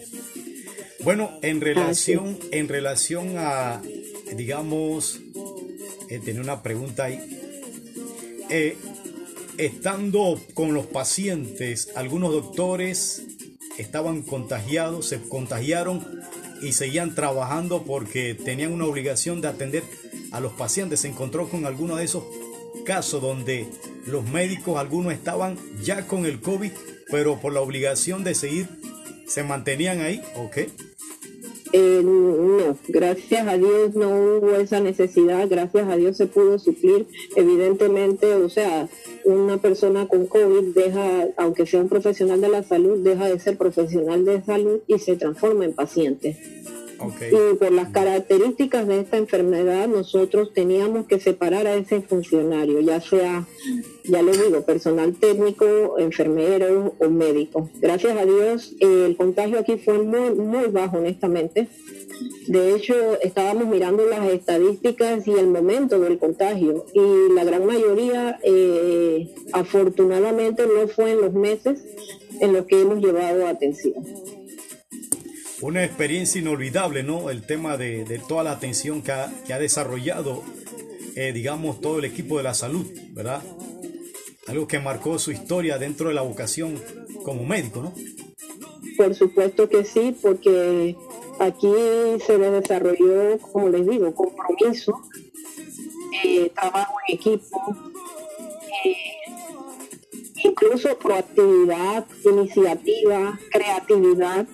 Bueno, 1.04 1.38
en 1.42 1.60
relación, 1.60 2.38
en 2.50 2.66
relación 2.66 3.34
a, 3.36 3.82
digamos, 4.34 5.20
tener 6.08 6.40
una 6.40 6.62
pregunta 6.62 7.04
ahí. 7.04 7.20
Eh, 8.48 8.78
estando 9.58 10.40
con 10.54 10.72
los 10.72 10.86
pacientes, 10.86 11.90
algunos 11.94 12.32
doctores 12.32 13.22
estaban 13.76 14.22
contagiados, 14.22 15.06
se 15.06 15.20
contagiaron 15.20 16.22
y 16.62 16.72
seguían 16.72 17.14
trabajando 17.14 17.82
porque 17.82 18.34
tenían 18.34 18.72
una 18.72 18.86
obligación 18.86 19.42
de 19.42 19.48
atender 19.48 19.82
a 20.32 20.40
los 20.40 20.54
pacientes. 20.54 21.00
Se 21.00 21.08
encontró 21.08 21.50
con 21.50 21.66
alguno 21.66 21.96
de 21.96 22.04
esos 22.04 22.24
casos 22.86 23.20
donde 23.20 23.66
los 24.06 24.24
médicos, 24.24 24.78
algunos 24.78 25.12
estaban 25.12 25.58
ya 25.82 26.06
con 26.06 26.24
el 26.24 26.40
COVID, 26.40 26.72
pero 27.10 27.40
por 27.40 27.52
la 27.52 27.60
obligación 27.60 28.24
de 28.24 28.34
seguir, 28.34 28.68
se 29.26 29.42
mantenían 29.42 30.00
ahí, 30.00 30.22
¿ok? 30.36 30.58
Eh, 31.76 32.02
no, 32.04 32.78
gracias 32.86 33.48
a 33.48 33.56
Dios 33.58 33.96
no 33.96 34.08
hubo 34.08 34.54
esa 34.54 34.78
necesidad, 34.78 35.48
gracias 35.48 35.88
a 35.88 35.96
Dios 35.96 36.16
se 36.16 36.28
pudo 36.28 36.56
suplir, 36.60 37.08
evidentemente, 37.34 38.32
o 38.32 38.48
sea, 38.48 38.88
una 39.24 39.56
persona 39.56 40.06
con 40.06 40.28
COVID 40.28 40.72
deja, 40.72 41.26
aunque 41.36 41.66
sea 41.66 41.80
un 41.80 41.88
profesional 41.88 42.40
de 42.40 42.48
la 42.48 42.62
salud, 42.62 43.02
deja 43.02 43.28
de 43.28 43.40
ser 43.40 43.58
profesional 43.58 44.24
de 44.24 44.40
salud 44.42 44.82
y 44.86 45.00
se 45.00 45.16
transforma 45.16 45.64
en 45.64 45.72
paciente. 45.72 46.38
Y 47.00 47.56
por 47.56 47.72
las 47.72 47.90
características 47.90 48.86
de 48.86 49.00
esta 49.00 49.16
enfermedad, 49.16 49.88
nosotros 49.88 50.52
teníamos 50.52 51.06
que 51.06 51.20
separar 51.20 51.66
a 51.66 51.74
ese 51.74 52.00
funcionario, 52.02 52.80
ya 52.80 53.00
sea, 53.00 53.46
ya 54.04 54.22
les 54.22 54.42
digo, 54.42 54.62
personal 54.62 55.14
técnico, 55.14 55.98
enfermero 55.98 56.94
o 56.98 57.08
médico. 57.08 57.70
Gracias 57.80 58.16
a 58.16 58.24
Dios, 58.24 58.74
el 58.80 59.16
contagio 59.16 59.58
aquí 59.58 59.76
fue 59.76 59.98
muy, 59.98 60.30
muy 60.34 60.66
bajo, 60.66 60.98
honestamente. 60.98 61.68
De 62.46 62.74
hecho, 62.74 62.94
estábamos 63.22 63.66
mirando 63.66 64.06
las 64.06 64.28
estadísticas 64.30 65.26
y 65.26 65.32
el 65.32 65.48
momento 65.48 65.98
del 65.98 66.18
contagio 66.18 66.86
y 66.92 67.32
la 67.34 67.44
gran 67.44 67.66
mayoría, 67.66 68.38
eh, 68.42 69.28
afortunadamente, 69.52 70.64
no 70.66 70.86
fue 70.88 71.12
en 71.12 71.20
los 71.22 71.32
meses 71.32 71.84
en 72.40 72.52
los 72.52 72.66
que 72.66 72.80
hemos 72.80 72.98
llevado 73.02 73.46
atención 73.46 73.94
una 75.60 75.84
experiencia 75.84 76.40
inolvidable, 76.40 77.02
¿no? 77.02 77.30
El 77.30 77.42
tema 77.42 77.76
de, 77.76 78.20
toda 78.28 78.44
la 78.44 78.52
atención 78.52 79.02
que 79.02 79.12
ha, 79.12 79.58
desarrollado, 79.58 80.42
eh, 81.16 81.32
digamos, 81.32 81.80
todo 81.80 81.98
el 81.98 82.04
equipo 82.04 82.38
de 82.38 82.44
la 82.44 82.54
salud, 82.54 82.86
¿verdad? 83.12 83.42
Algo 84.46 84.66
que 84.66 84.78
marcó 84.78 85.18
su 85.18 85.32
historia 85.32 85.78
dentro 85.78 86.08
de 86.08 86.14
la 86.14 86.22
vocación 86.22 86.80
como 87.24 87.44
médico, 87.44 87.82
¿no? 87.82 87.94
Por 88.96 89.14
supuesto 89.14 89.68
que 89.68 89.84
sí, 89.84 90.16
porque 90.20 90.96
aquí 91.38 91.72
se 92.24 92.38
desarrolló, 92.38 93.38
como 93.38 93.68
les 93.68 93.86
digo, 93.86 94.14
compromiso, 94.14 95.00
eh, 96.22 96.50
trabajo 96.54 96.94
en 97.08 97.14
equipo, 97.14 97.60
eh, 98.84 98.96
incluso 100.44 100.96
proactividad, 100.98 102.06
iniciativa, 102.24 103.38
creatividad 103.50 104.46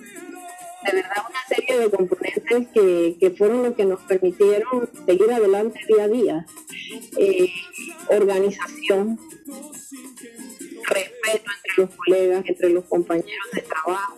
de 0.85 0.93
verdad 0.93 1.23
una 1.29 1.45
serie 1.47 1.79
de 1.79 1.89
componentes 1.89 2.67
que, 2.73 3.17
que 3.19 3.31
fueron 3.31 3.63
los 3.63 3.75
que 3.75 3.85
nos 3.85 4.01
permitieron 4.01 4.89
seguir 5.05 5.31
adelante 5.31 5.79
día 5.87 6.03
a 6.03 6.07
día. 6.07 6.45
Eh, 7.17 7.49
organización, 8.09 9.19
respeto 10.87 11.51
entre 11.55 11.73
los 11.77 11.95
colegas, 11.95 12.43
entre 12.45 12.69
los 12.69 12.85
compañeros 12.85 13.47
de 13.53 13.61
trabajo, 13.61 14.17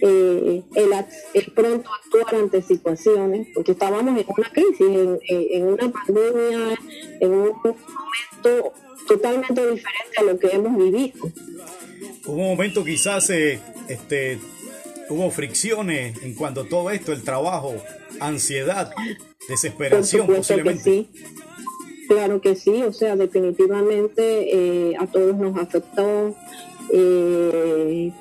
eh, 0.00 0.62
el, 0.74 0.92
el, 1.34 1.52
pronto 1.52 1.90
actuar 1.92 2.34
ante 2.34 2.62
situaciones, 2.62 3.48
porque 3.54 3.72
estábamos 3.72 4.18
en 4.18 4.26
una 4.26 4.50
crisis, 4.50 4.80
en, 4.80 5.18
en, 5.28 5.64
una 5.64 5.92
pandemia, 5.92 6.78
en 7.20 7.30
un 7.30 7.52
momento 7.52 8.72
totalmente 9.06 9.70
diferente 9.70 10.16
a 10.16 10.22
lo 10.22 10.38
que 10.38 10.48
hemos 10.48 10.76
vivido. 10.76 11.30
Un 12.26 12.36
momento 12.36 12.84
quizás 12.84 13.30
eh, 13.30 13.60
este, 13.88 14.38
hubo 15.12 15.30
fricciones 15.30 16.22
en 16.22 16.34
cuanto 16.34 16.62
a 16.62 16.68
todo 16.68 16.90
esto, 16.90 17.12
el 17.12 17.22
trabajo, 17.22 17.74
ansiedad, 18.20 18.90
desesperación 19.48 20.26
posiblemente. 20.26 20.82
sí. 20.82 21.10
Claro 22.08 22.40
que 22.40 22.56
sí, 22.56 22.82
o 22.82 22.92
sea, 22.92 23.16
definitivamente 23.16 24.90
eh, 24.90 24.96
a 24.98 25.06
todos 25.06 25.36
nos 25.36 25.56
afectó. 25.56 26.34
Eh, 26.92 28.12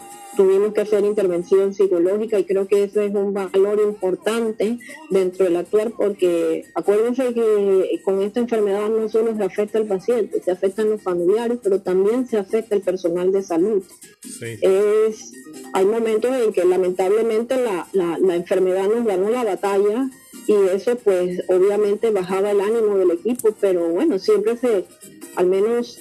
tuvimos 0.41 0.73
que 0.73 0.81
hacer 0.81 1.05
intervención 1.05 1.71
psicológica 1.71 2.39
y 2.39 2.45
creo 2.45 2.67
que 2.67 2.83
ese 2.85 3.05
es 3.05 3.13
un 3.13 3.31
valor 3.31 3.79
importante 3.79 4.79
dentro 5.11 5.45
del 5.45 5.55
actuar 5.55 5.91
porque 5.91 6.65
acuérdense 6.73 7.31
que 7.35 8.01
con 8.03 8.23
esta 8.23 8.39
enfermedad 8.39 8.89
no 8.89 9.07
solo 9.07 9.35
se 9.35 9.43
afecta 9.43 9.77
al 9.77 9.85
paciente, 9.85 10.41
se 10.41 10.49
afectan 10.49 10.89
los 10.89 11.03
familiares, 11.03 11.59
pero 11.61 11.79
también 11.81 12.27
se 12.27 12.37
afecta 12.39 12.73
el 12.73 12.81
personal 12.81 13.31
de 13.31 13.43
salud. 13.43 13.83
Es, 14.61 15.31
hay 15.73 15.85
momentos 15.85 16.31
en 16.35 16.51
que 16.53 16.65
lamentablemente 16.65 17.57
la, 17.57 17.87
la, 17.93 18.17
la 18.17 18.35
enfermedad 18.35 18.89
nos 18.89 19.05
ganó 19.05 19.29
la 19.29 19.43
batalla 19.43 20.09
y 20.47 20.53
eso 20.73 20.95
pues 20.95 21.43
obviamente 21.49 22.09
bajaba 22.09 22.49
el 22.49 22.61
ánimo 22.61 22.97
del 22.97 23.11
equipo, 23.11 23.53
pero 23.61 23.89
bueno, 23.89 24.17
siempre 24.17 24.57
se, 24.57 24.85
al 25.35 25.45
menos 25.45 25.99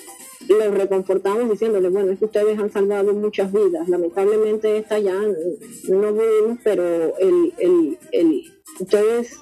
los 0.54 0.75
reconfortamos 0.75 1.50
diciéndole, 1.50 1.88
bueno, 1.88 2.12
es 2.12 2.19
que 2.19 2.25
ustedes 2.26 2.59
han 2.59 2.71
salvado 2.71 3.12
muchas 3.12 3.52
vidas. 3.52 3.88
Lamentablemente 3.88 4.78
esta 4.78 4.99
ya 4.99 5.14
no 5.14 6.09
pudimos, 6.09 6.59
pero 6.64 7.16
el, 7.19 7.52
el, 7.59 7.99
el, 8.12 8.52
ustedes, 8.78 9.37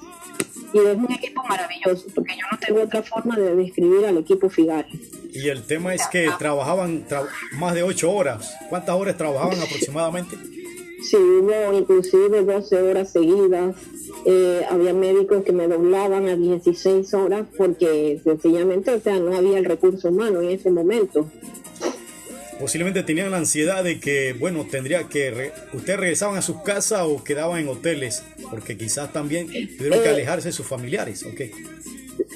y 0.73 0.77
es 0.77 0.97
un 0.97 1.11
equipo 1.11 1.43
maravilloso, 1.47 2.07
porque 2.13 2.33
yo 2.35 2.45
no 2.51 2.59
tengo 2.59 2.81
otra 2.83 3.01
forma 3.03 3.37
de 3.37 3.55
describir 3.55 4.05
al 4.05 4.17
equipo 4.17 4.49
Figari. 4.49 4.99
Y 5.31 5.47
el 5.47 5.63
tema 5.63 5.93
es 5.93 6.07
que 6.07 6.29
trabajaban 6.37 7.05
más 7.53 7.73
de 7.73 7.83
ocho 7.83 8.11
horas. 8.11 8.55
¿Cuántas 8.69 8.95
horas 8.95 9.17
trabajaban 9.17 9.59
aproximadamente? 9.61 10.37
Sí, 11.01 11.15
hubo 11.17 11.77
inclusive 11.77 12.43
12 12.43 12.81
horas 12.81 13.11
seguidas. 13.11 13.75
Eh, 14.25 14.65
había 14.69 14.93
médicos 14.93 15.43
que 15.43 15.51
me 15.51 15.67
doblaban 15.67 16.27
a 16.27 16.35
16 16.35 17.13
horas 17.13 17.45
porque 17.57 18.19
sencillamente, 18.23 18.91
o 18.91 18.99
sea, 18.99 19.19
no 19.19 19.35
había 19.35 19.59
el 19.59 19.65
recurso 19.65 20.09
humano 20.09 20.41
en 20.41 20.49
ese 20.49 20.69
momento. 20.69 21.29
Posiblemente 22.59 23.03
tenían 23.03 23.31
la 23.31 23.37
ansiedad 23.37 23.83
de 23.85 24.01
que, 24.01 24.33
bueno, 24.33 24.67
tendría 24.69 25.07
que... 25.07 25.53
¿Ustedes 25.71 25.99
regresaban 25.99 26.37
a 26.37 26.41
sus 26.41 26.57
casas 26.63 27.03
o 27.05 27.23
quedaban 27.23 27.61
en 27.61 27.69
hoteles? 27.69 28.23
Porque 28.49 28.77
quizás 28.77 29.13
también 29.13 29.47
tuvieron 29.77 29.99
que 30.01 30.09
eh, 30.09 30.13
alejarse 30.13 30.49
de 30.49 30.51
sus 30.51 30.67
familiares, 30.67 31.25
¿ok? 31.25 31.41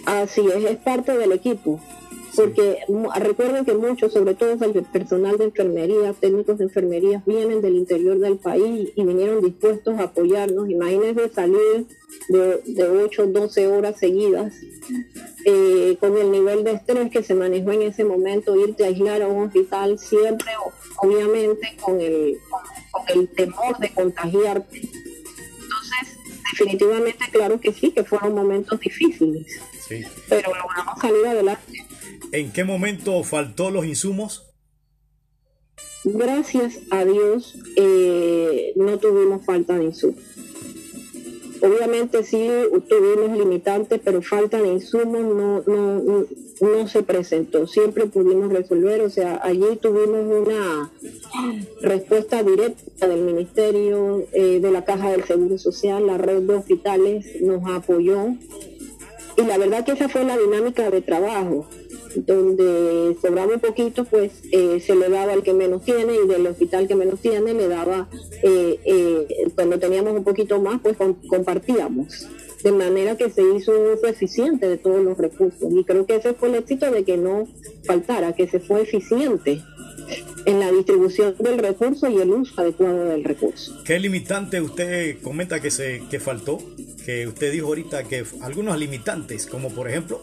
Así 0.05 0.41
es, 0.47 0.63
es 0.63 0.77
parte 0.77 1.17
del 1.17 1.33
equipo 1.33 1.81
porque 2.35 2.79
recuerden 3.15 3.65
que 3.65 3.73
muchos, 3.73 4.13
sobre 4.13 4.33
todo 4.33 4.51
el 4.51 4.83
personal 4.85 5.37
de 5.37 5.45
enfermería, 5.45 6.13
técnicos 6.13 6.57
de 6.57 6.65
enfermería, 6.65 7.21
vienen 7.25 7.61
del 7.61 7.75
interior 7.75 8.17
del 8.17 8.37
país 8.37 8.91
y 8.95 9.03
vinieron 9.03 9.43
dispuestos 9.43 9.99
a 9.99 10.03
apoyarnos. 10.03 10.69
Imagínense 10.69 11.29
salir 11.29 11.87
de, 12.29 12.61
de 12.65 12.83
8 12.83 13.27
12 13.27 13.67
horas 13.67 13.99
seguidas 13.99 14.53
eh, 15.45 15.97
con 15.99 16.17
el 16.17 16.31
nivel 16.31 16.63
de 16.63 16.73
estrés 16.73 17.11
que 17.11 17.23
se 17.23 17.35
manejó 17.35 17.71
en 17.71 17.83
ese 17.83 18.03
momento, 18.03 18.55
irte 18.55 18.83
a 18.83 18.87
aislar 18.87 19.21
a 19.21 19.27
un 19.27 19.47
hospital 19.47 19.99
siempre, 19.99 20.51
obviamente, 20.97 21.75
con 21.81 21.99
el, 22.01 22.39
con 22.91 23.03
el 23.09 23.27
temor 23.29 23.77
de 23.77 23.93
contagiarte. 23.93 24.77
Entonces, 24.77 26.17
definitivamente, 26.51 27.25
claro 27.31 27.59
que 27.59 27.73
sí, 27.73 27.91
que 27.91 28.03
fueron 28.03 28.33
momentos 28.33 28.79
difíciles, 28.79 29.59
pero 30.29 30.53
logramos 30.53 30.99
salir 30.99 31.27
adelante. 31.27 31.85
¿En 32.33 32.51
qué 32.51 32.63
momento 32.63 33.23
faltó 33.23 33.69
los 33.69 33.85
insumos? 33.85 34.51
Gracias 36.03 36.79
a 36.89 37.05
Dios 37.05 37.55
eh, 37.75 38.73
no 38.75 38.97
tuvimos 38.97 39.45
falta 39.45 39.77
de 39.77 39.85
insumos. 39.85 40.19
obviamente 41.61 42.23
sí 42.23 42.49
tuvimos 42.89 43.37
limitantes, 43.37 44.01
pero 44.03 44.23
falta 44.23 44.59
de 44.59 44.67
insumos 44.67 45.21
no, 45.21 45.63
no, 45.67 46.25
no 46.59 46.87
se 46.87 47.03
presentó. 47.03 47.67
Siempre 47.67 48.07
pudimos 48.07 48.51
resolver, 48.51 49.01
o 49.01 49.11
sea, 49.11 49.39
allí 49.43 49.77
tuvimos 49.79 50.25
una 50.25 50.91
respuesta 51.81 52.41
directa 52.41 53.07
del 53.07 53.21
Ministerio, 53.21 54.25
eh, 54.31 54.59
de 54.59 54.71
la 54.71 54.83
Caja 54.83 55.11
del 55.11 55.23
Seguro 55.23 55.59
Social, 55.59 56.07
la 56.07 56.17
red 56.17 56.41
de 56.41 56.55
hospitales 56.55 57.43
nos 57.43 57.61
apoyó. 57.69 58.29
Y 59.37 59.43
la 59.43 59.59
verdad 59.59 59.85
que 59.85 59.91
esa 59.91 60.09
fue 60.09 60.23
la 60.23 60.37
dinámica 60.37 60.89
de 60.89 61.01
trabajo 61.01 61.67
donde 62.15 63.15
sobraba 63.21 63.53
un 63.53 63.59
poquito, 63.59 64.05
pues 64.05 64.31
eh, 64.51 64.79
se 64.79 64.95
le 64.95 65.09
daba 65.09 65.33
al 65.33 65.43
que 65.43 65.53
menos 65.53 65.83
tiene 65.83 66.15
y 66.15 66.27
del 66.27 66.47
hospital 66.47 66.87
que 66.87 66.95
menos 66.95 67.19
tiene 67.19 67.53
le 67.53 67.67
daba, 67.67 68.07
eh, 68.41 68.79
eh, 68.85 69.51
cuando 69.55 69.79
teníamos 69.79 70.13
un 70.13 70.23
poquito 70.23 70.59
más, 70.59 70.79
pues 70.81 70.97
compartíamos. 71.27 72.27
De 72.63 72.71
manera 72.71 73.17
que 73.17 73.29
se 73.29 73.41
hizo 73.41 73.77
un 73.77 73.93
uso 73.93 74.07
eficiente 74.07 74.67
de 74.69 74.77
todos 74.77 75.03
los 75.03 75.17
recursos. 75.17 75.69
Y 75.69 75.83
creo 75.83 76.05
que 76.05 76.15
ese 76.15 76.33
fue 76.33 76.47
el 76.47 76.55
éxito 76.55 76.89
de 76.89 77.03
que 77.03 77.17
no 77.17 77.47
faltara, 77.83 78.33
que 78.33 78.47
se 78.47 78.61
fue 78.61 78.83
eficiente 78.83 79.61
en 80.45 80.59
la 80.59 80.71
distribución 80.71 81.35
del 81.39 81.57
recurso 81.57 82.09
y 82.09 82.17
el 82.19 82.29
uso 82.31 82.61
adecuado 82.61 83.05
del 83.05 83.23
recurso. 83.23 83.81
¿Qué 83.83 83.99
limitante 83.99 84.61
usted 84.61 85.17
comenta 85.21 85.59
que 85.61 85.71
se 85.71 86.03
que 86.09 86.19
faltó? 86.19 86.57
Que 87.05 87.27
usted 87.27 87.51
dijo 87.51 87.67
ahorita 87.67 88.03
que 88.03 88.23
algunos 88.41 88.77
limitantes, 88.79 89.45
como 89.45 89.69
por 89.69 89.89
ejemplo 89.89 90.21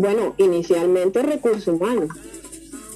bueno, 0.00 0.34
inicialmente 0.38 1.20
recurso 1.20 1.74
humano. 1.74 2.08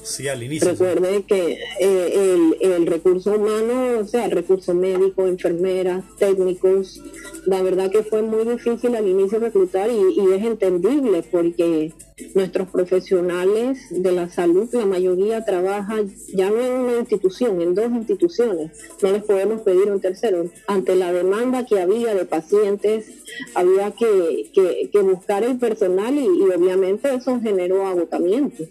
Sí, 0.03 0.27
al 0.27 0.43
inicio. 0.43 0.71
Recuerde 0.71 1.23
que 1.25 1.59
eh, 1.81 2.55
el, 2.63 2.87
recurso 2.87 3.35
humano, 3.35 3.99
o 4.01 4.07
sea, 4.07 4.25
el 4.25 4.31
recurso 4.31 4.75
médico, 4.75 5.27
enfermeras, 5.27 6.03
técnicos, 6.19 7.03
la 7.45 7.63
verdad 7.63 7.91
que 7.91 8.03
fue 8.05 8.23
muy 8.23 8.45
difícil 8.47 8.97
al 8.97 9.07
inicio 9.07 9.39
reclutar 9.39 9.91
y, 9.91 9.95
y, 9.95 10.33
es 10.33 10.43
entendible 10.45 11.23
porque 11.31 11.93
nuestros 12.35 12.69
profesionales 12.69 13.79
de 13.91 14.13
la 14.13 14.29
salud, 14.29 14.69
la 14.73 14.87
mayoría 14.87 15.45
trabaja 15.45 15.97
ya 16.33 16.49
no 16.49 16.61
en 16.61 16.73
una 16.73 16.99
institución, 17.01 17.61
en 17.61 17.75
dos 17.75 17.91
instituciones. 17.91 18.71
No 19.03 19.11
les 19.11 19.25
podemos 19.25 19.63
pedir 19.63 19.91
un 19.91 20.01
tercero. 20.01 20.51
Ante 20.69 20.95
la 20.95 21.13
demanda 21.13 21.67
que 21.67 21.81
había 21.81 22.15
de 22.15 22.25
pacientes, 22.25 23.07
había 23.55 23.91
que, 23.91 24.51
que, 24.93 24.99
buscar 25.01 25.43
el 25.43 25.59
personal 25.59 26.15
y, 26.17 26.27
obviamente 26.27 27.13
eso 27.15 27.41
generó 27.41 27.87
agotamiento. 27.87 28.65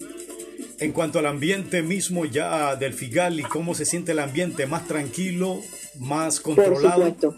En 0.80 0.92
cuanto 0.92 1.20
al 1.20 1.26
ambiente 1.26 1.82
mismo 1.82 2.26
ya 2.26 2.76
del 2.76 2.94
Figali, 2.94 3.44
¿cómo 3.44 3.76
se 3.76 3.86
siente 3.86 4.14
el 4.14 4.20
ambiente? 4.20 4.66
¿Más 4.68 4.88
tranquilo, 4.88 5.60
más 6.00 6.40
controlado? 6.40 7.02
Por 7.02 7.14
supuesto. 7.14 7.36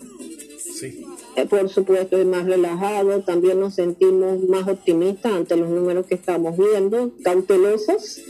Sí. 0.79 1.03
Eh, 1.35 1.45
por 1.45 1.69
supuesto, 1.69 2.17
es 2.17 2.25
más 2.25 2.45
relajado. 2.45 3.21
También 3.21 3.59
nos 3.59 3.75
sentimos 3.75 4.41
más 4.47 4.67
optimistas 4.67 5.33
ante 5.33 5.57
los 5.57 5.69
números 5.69 6.05
que 6.05 6.15
estamos 6.15 6.57
viendo, 6.57 7.11
cautelosos, 7.23 8.21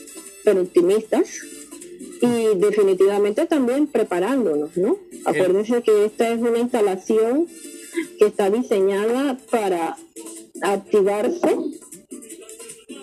pero 0.43 0.61
optimistas. 0.61 1.41
Y 2.21 2.57
definitivamente 2.57 3.45
también 3.45 3.87
preparándonos, 3.87 4.75
¿no? 4.77 4.97
Acuérdense 5.25 5.81
que 5.81 6.05
esta 6.05 6.29
es 6.29 6.39
una 6.39 6.59
instalación 6.59 7.47
que 8.17 8.25
está 8.25 8.49
diseñada 8.49 9.37
para 9.51 9.97
activarse, 10.61 11.57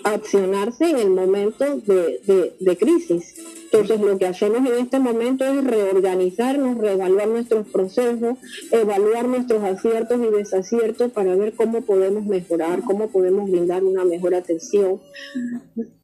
accionarse 0.03 0.89
en 0.89 0.97
el 0.97 1.09
momento 1.11 1.77
de, 1.77 2.53
de, 2.59 2.77
crisis. 2.77 3.35
Entonces 3.73 4.01
lo 4.01 4.19
que 4.19 4.27
hacemos 4.27 4.59
en 4.69 4.77
este 4.77 4.99
momento 4.99 5.45
es 5.45 5.63
reorganizarnos, 5.63 6.77
reevaluar 6.77 7.27
nuestros 7.27 7.67
procesos, 7.67 8.37
evaluar 8.69 9.27
nuestros 9.27 9.63
aciertos 9.63 10.19
y 10.21 10.37
desaciertos 10.37 11.11
para 11.11 11.35
ver 11.35 11.53
cómo 11.53 11.81
podemos 11.81 12.23
mejorar, 12.23 12.83
cómo 12.83 13.09
podemos 13.09 13.49
brindar 13.49 13.83
una 13.83 14.05
mejor 14.05 14.35
atención. 14.35 15.01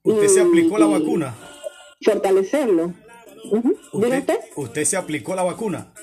¿Usted 0.01 0.27
se 0.27 0.41
aplicó 0.41 0.79
la 0.79 0.87
vacuna? 0.87 1.35
Fortalecerlo. 2.03 2.93
¿Usted 4.55 4.83
se 4.83 4.97
aplicó 4.97 5.35
la 5.35 5.43
vacuna? 5.43 5.93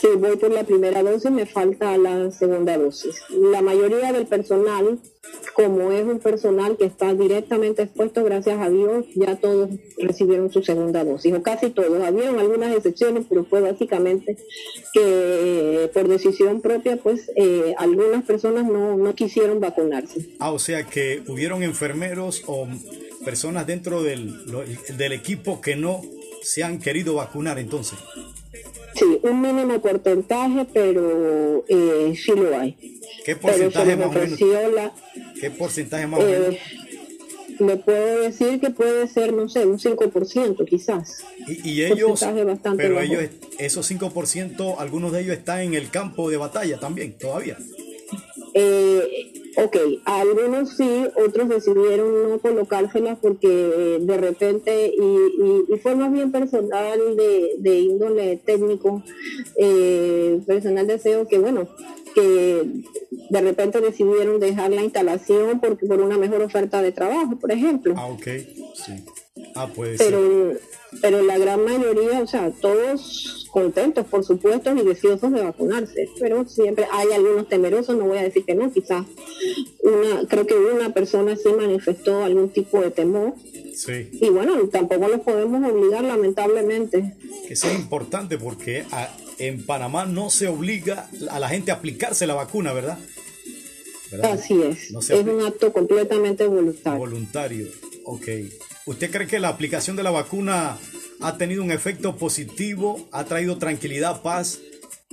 Sí, 0.00 0.08
voy 0.18 0.36
por 0.36 0.50
la 0.50 0.64
primera 0.64 1.04
dosis, 1.04 1.30
me 1.30 1.46
falta 1.46 1.96
la 1.96 2.32
segunda 2.32 2.76
dosis. 2.76 3.22
La 3.30 3.62
mayoría 3.62 4.12
del 4.12 4.26
personal, 4.26 4.98
como 5.54 5.92
es 5.92 6.04
un 6.04 6.18
personal 6.18 6.76
que 6.76 6.84
está 6.84 7.14
directamente 7.14 7.82
expuesto, 7.82 8.24
gracias 8.24 8.60
a 8.60 8.68
Dios, 8.68 9.06
ya 9.14 9.36
todos 9.36 9.70
recibieron 9.98 10.52
su 10.52 10.62
segunda 10.62 11.04
dosis, 11.04 11.32
o 11.32 11.42
casi 11.42 11.70
todos. 11.70 12.02
Habían 12.02 12.38
algunas 12.38 12.74
excepciones, 12.74 13.24
pero 13.28 13.44
fue 13.44 13.60
básicamente 13.60 14.36
que 14.92 15.90
por 15.94 16.08
decisión 16.08 16.60
propia, 16.60 16.96
pues 16.96 17.30
eh, 17.36 17.74
algunas 17.78 18.24
personas 18.24 18.64
no, 18.64 18.96
no 18.96 19.14
quisieron 19.14 19.60
vacunarse. 19.60 20.26
Ah, 20.40 20.52
o 20.52 20.58
sea 20.58 20.84
que 20.84 21.22
hubieron 21.28 21.62
enfermeros 21.62 22.42
o 22.46 22.66
personas 23.24 23.66
dentro 23.66 24.02
del, 24.02 24.34
del 24.96 25.12
equipo 25.12 25.60
que 25.60 25.76
no 25.76 26.02
se 26.42 26.62
han 26.62 26.78
querido 26.78 27.14
vacunar 27.14 27.58
entonces. 27.58 27.98
Sí, 28.94 29.18
un 29.22 29.40
mínimo 29.40 29.80
porcentaje, 29.80 30.66
pero 30.72 31.64
eh, 31.68 32.14
sí 32.16 32.32
lo 32.36 32.56
hay. 32.56 32.93
¿Qué 33.24 33.36
porcentaje 33.36 33.96
más 33.96 34.06
o 34.06 34.12
menos? 34.12 34.38
¿Qué 35.40 35.50
porcentaje 35.50 36.06
más 36.06 36.20
o 36.20 36.24
menos? 36.24 36.54
Eh, 36.54 36.60
le 37.60 37.76
puedo 37.76 38.20
decir 38.20 38.60
que 38.60 38.70
puede 38.70 39.06
ser, 39.08 39.32
no 39.32 39.48
sé, 39.48 39.64
un 39.66 39.78
5% 39.78 40.64
quizás. 40.66 41.24
Y, 41.46 41.70
y 41.70 41.84
ellos, 41.84 42.24
pero 42.76 43.00
ellos, 43.00 43.24
esos 43.58 43.90
5%, 43.90 44.76
algunos 44.78 45.12
de 45.12 45.20
ellos 45.20 45.36
están 45.36 45.60
en 45.60 45.74
el 45.74 45.90
campo 45.90 46.28
de 46.30 46.36
batalla 46.36 46.78
también, 46.78 47.16
todavía. 47.16 47.56
Eh, 48.54 49.32
Ok, 49.56 49.76
algunos 50.04 50.70
sí, 50.76 51.06
otros 51.14 51.48
decidieron 51.48 52.28
no 52.28 52.38
colocárselas 52.40 53.18
porque 53.20 53.48
de 54.00 54.16
repente, 54.16 54.92
y, 54.92 55.76
fue 55.78 55.94
más 55.94 56.12
bien 56.12 56.32
personal 56.32 56.98
de, 57.58 57.78
índole 57.78 58.36
técnico, 58.44 59.02
eh, 59.56 60.40
personal 60.46 60.86
deseo 60.86 61.28
que 61.28 61.38
bueno, 61.38 61.68
que 62.14 62.62
de 63.30 63.40
repente 63.40 63.80
decidieron 63.80 64.40
dejar 64.40 64.70
la 64.70 64.82
instalación 64.82 65.60
porque 65.60 65.86
por 65.86 66.00
una 66.00 66.16
mejor 66.16 66.42
oferta 66.42 66.80
de 66.82 66.92
trabajo, 66.92 67.36
por 67.38 67.50
ejemplo. 67.50 67.94
Ah, 67.96 68.06
ok, 68.06 68.26
sí. 68.74 69.04
Ah, 69.54 69.68
pues. 69.74 69.98
Pero, 69.98 70.52
pero 71.00 71.22
la 71.22 71.38
gran 71.38 71.64
mayoría, 71.64 72.20
o 72.20 72.26
sea, 72.26 72.50
todos 72.50 73.48
contentos, 73.50 74.06
por 74.06 74.24
supuesto, 74.24 74.74
y 74.74 74.82
deseosos 74.82 75.32
de 75.32 75.42
vacunarse, 75.42 76.08
pero 76.18 76.44
siempre 76.46 76.86
hay 76.90 77.12
algunos 77.12 77.48
temerosos, 77.48 77.96
no 77.96 78.06
voy 78.06 78.18
a 78.18 78.22
decir 78.22 78.44
que 78.44 78.54
no, 78.54 78.72
quizás 78.72 79.04
una, 79.82 80.26
creo 80.28 80.46
que 80.46 80.56
una 80.56 80.92
persona 80.92 81.36
sí 81.36 81.48
manifestó 81.56 82.24
algún 82.24 82.50
tipo 82.50 82.80
de 82.80 82.90
temor. 82.90 83.34
Sí. 83.74 84.08
Y 84.12 84.28
bueno, 84.28 84.56
tampoco 84.68 85.08
los 85.08 85.20
podemos 85.20 85.68
obligar, 85.70 86.04
lamentablemente. 86.04 87.16
Eso 87.48 87.68
es 87.68 87.74
importante 87.74 88.38
porque 88.38 88.84
en 89.38 89.64
Panamá 89.64 90.06
no 90.06 90.30
se 90.30 90.48
obliga 90.48 91.08
a 91.30 91.38
la 91.38 91.48
gente 91.48 91.70
a 91.70 91.74
aplicarse 91.74 92.26
la 92.26 92.34
vacuna, 92.34 92.72
¿verdad? 92.72 92.98
Así 94.22 94.60
es. 94.62 94.90
es 95.10 95.26
un 95.26 95.42
acto 95.42 95.72
completamente 95.72 96.46
voluntario. 96.46 96.98
Voluntario, 96.98 97.68
ok. 98.04 98.28
¿Usted 98.86 99.10
cree 99.10 99.26
que 99.26 99.40
la 99.40 99.48
aplicación 99.48 99.96
de 99.96 100.02
la 100.02 100.10
vacuna 100.10 100.78
ha 101.20 101.38
tenido 101.38 101.62
un 101.62 101.70
efecto 101.70 102.16
positivo, 102.16 103.08
ha 103.10 103.24
traído 103.24 103.58
tranquilidad, 103.58 104.22
paz 104.22 104.60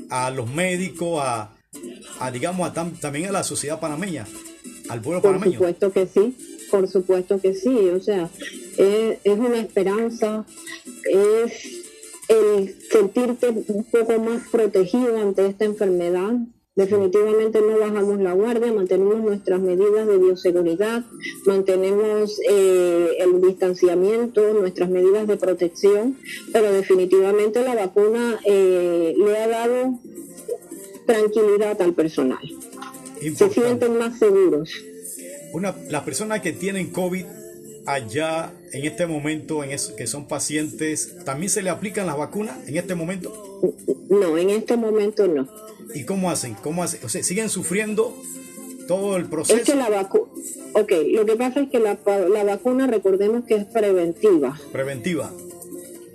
a 0.10 0.29
los 0.29 0.49
médicos, 0.49 1.21
a, 1.23 1.51
digamos, 2.31 2.69
a 2.69 2.73
también 2.73 3.27
a 3.27 3.31
la 3.31 3.43
sociedad 3.43 3.79
panameña, 3.79 4.27
al 4.89 5.01
pueblo 5.01 5.21
panameño. 5.21 5.60
Por 5.60 5.67
supuesto 5.69 5.91
que 5.93 6.07
sí, 6.07 6.38
por 6.69 6.88
supuesto 6.88 7.41
que 7.41 7.53
sí, 7.53 7.89
o 7.89 8.01
sea, 8.01 8.29
es, 8.77 9.19
es 9.23 9.39
una 9.39 9.60
esperanza, 9.60 10.45
es 11.05 11.81
el 12.32 12.76
sentirte 12.89 13.50
un 13.50 13.84
poco 13.84 14.20
más 14.20 14.48
protegido 14.50 15.17
ante 15.17 15.46
esta 15.46 15.65
enfermedad, 15.65 16.34
Definitivamente 16.74 17.60
no 17.60 17.78
bajamos 17.78 18.22
la 18.22 18.32
guardia, 18.32 18.72
mantenemos 18.72 19.17
nuestras 19.17 19.60
medidas 19.60 20.08
de 20.08 20.17
bioseguridad, 20.17 21.04
mantenemos 21.46 22.39
eh, 22.50 23.17
el 23.20 23.41
distanciamiento, 23.41 24.54
nuestras 24.54 24.89
medidas 24.89 25.28
de 25.28 25.36
protección, 25.36 26.17
pero 26.54 26.72
definitivamente 26.72 27.62
la 27.62 27.76
vacuna 27.76 28.39
eh, 28.46 29.13
le 29.17 29.38
ha 29.38 29.48
dado 29.50 30.00
tranquilidad 31.06 31.82
al 31.82 31.94
personal. 31.94 32.39
Se 33.36 33.50
sienten 33.50 33.98
más 33.98 34.17
seguros. 34.17 34.72
Una, 35.52 35.76
las 35.89 36.04
personas 36.04 36.39
que 36.39 36.54
tienen 36.54 36.89
COVID 36.91 37.26
allá 37.86 38.54
en 38.73 38.86
este 38.86 39.05
momento, 39.07 39.63
en 39.63 39.71
que 39.97 40.07
son 40.07 40.27
pacientes, 40.27 41.17
¿también 41.25 41.49
se 41.49 41.62
le 41.62 41.69
aplican 41.69 42.07
las 42.07 42.17
vacunas 42.17 42.57
en 42.67 42.77
este 42.77 42.95
momento? 42.95 43.62
No, 44.10 44.38
en 44.38 44.49
este 44.49 44.77
momento 44.77 45.27
no. 45.27 45.47
¿Y 45.93 46.05
cómo 46.05 46.31
hacen? 46.31 46.55
¿Cómo 46.55 46.84
hacen? 46.84 47.01
O 47.03 47.10
sea, 47.10 47.23
siguen 47.23 47.49
sufriendo 47.49 48.15
todo 48.88 49.17
el 49.17 49.25
proceso. 49.25 49.60
Es 49.60 49.65
que 49.65 49.75
la 49.75 49.89
vacuna, 49.89 50.31
ok, 50.73 50.91
lo 51.12 51.25
que 51.25 51.36
pasa 51.36 51.62
es 51.62 51.69
que 51.69 51.79
la, 51.79 51.97
la 52.29 52.43
vacuna, 52.43 52.88
recordemos 52.88 53.45
que 53.45 53.55
es 53.55 53.65
preventiva. 53.65 54.60
Preventiva. 54.71 55.31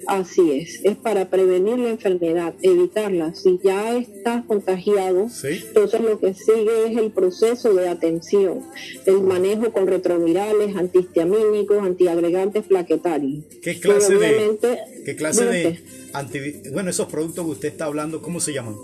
Así 0.07 0.53
es, 0.53 0.81
es 0.85 0.97
para 0.97 1.29
prevenir 1.29 1.79
la 1.79 1.91
enfermedad, 1.91 2.55
evitarla. 2.63 3.35
Si 3.35 3.59
ya 3.63 3.97
estás 3.97 4.45
contagiado, 4.45 5.29
entonces 5.43 6.01
lo 6.01 6.19
que 6.21 6.35
sigue 6.35 6.87
es 6.91 6.97
el 6.97 7.11
proceso 7.11 7.75
de 7.75 7.89
atención, 7.89 8.63
el 9.05 9.21
manejo 9.21 9.73
con 9.73 9.87
retrovirales, 9.87 10.77
antihistamínicos, 10.77 11.83
antiagregantes 11.83 12.67
plaquetarios. 12.67 13.45
¿Qué 13.63 13.81
clase 13.81 14.17
de, 14.17 14.59
qué 15.05 15.17
clase 15.17 15.45
de 15.45 15.81
anti, 16.13 16.39
bueno, 16.73 16.91
esos 16.91 17.09
productos 17.09 17.45
que 17.45 17.51
usted 17.51 17.69
está 17.69 17.85
hablando, 17.87 18.23
¿cómo 18.23 18.41
se 18.41 18.53
llaman? 18.53 18.75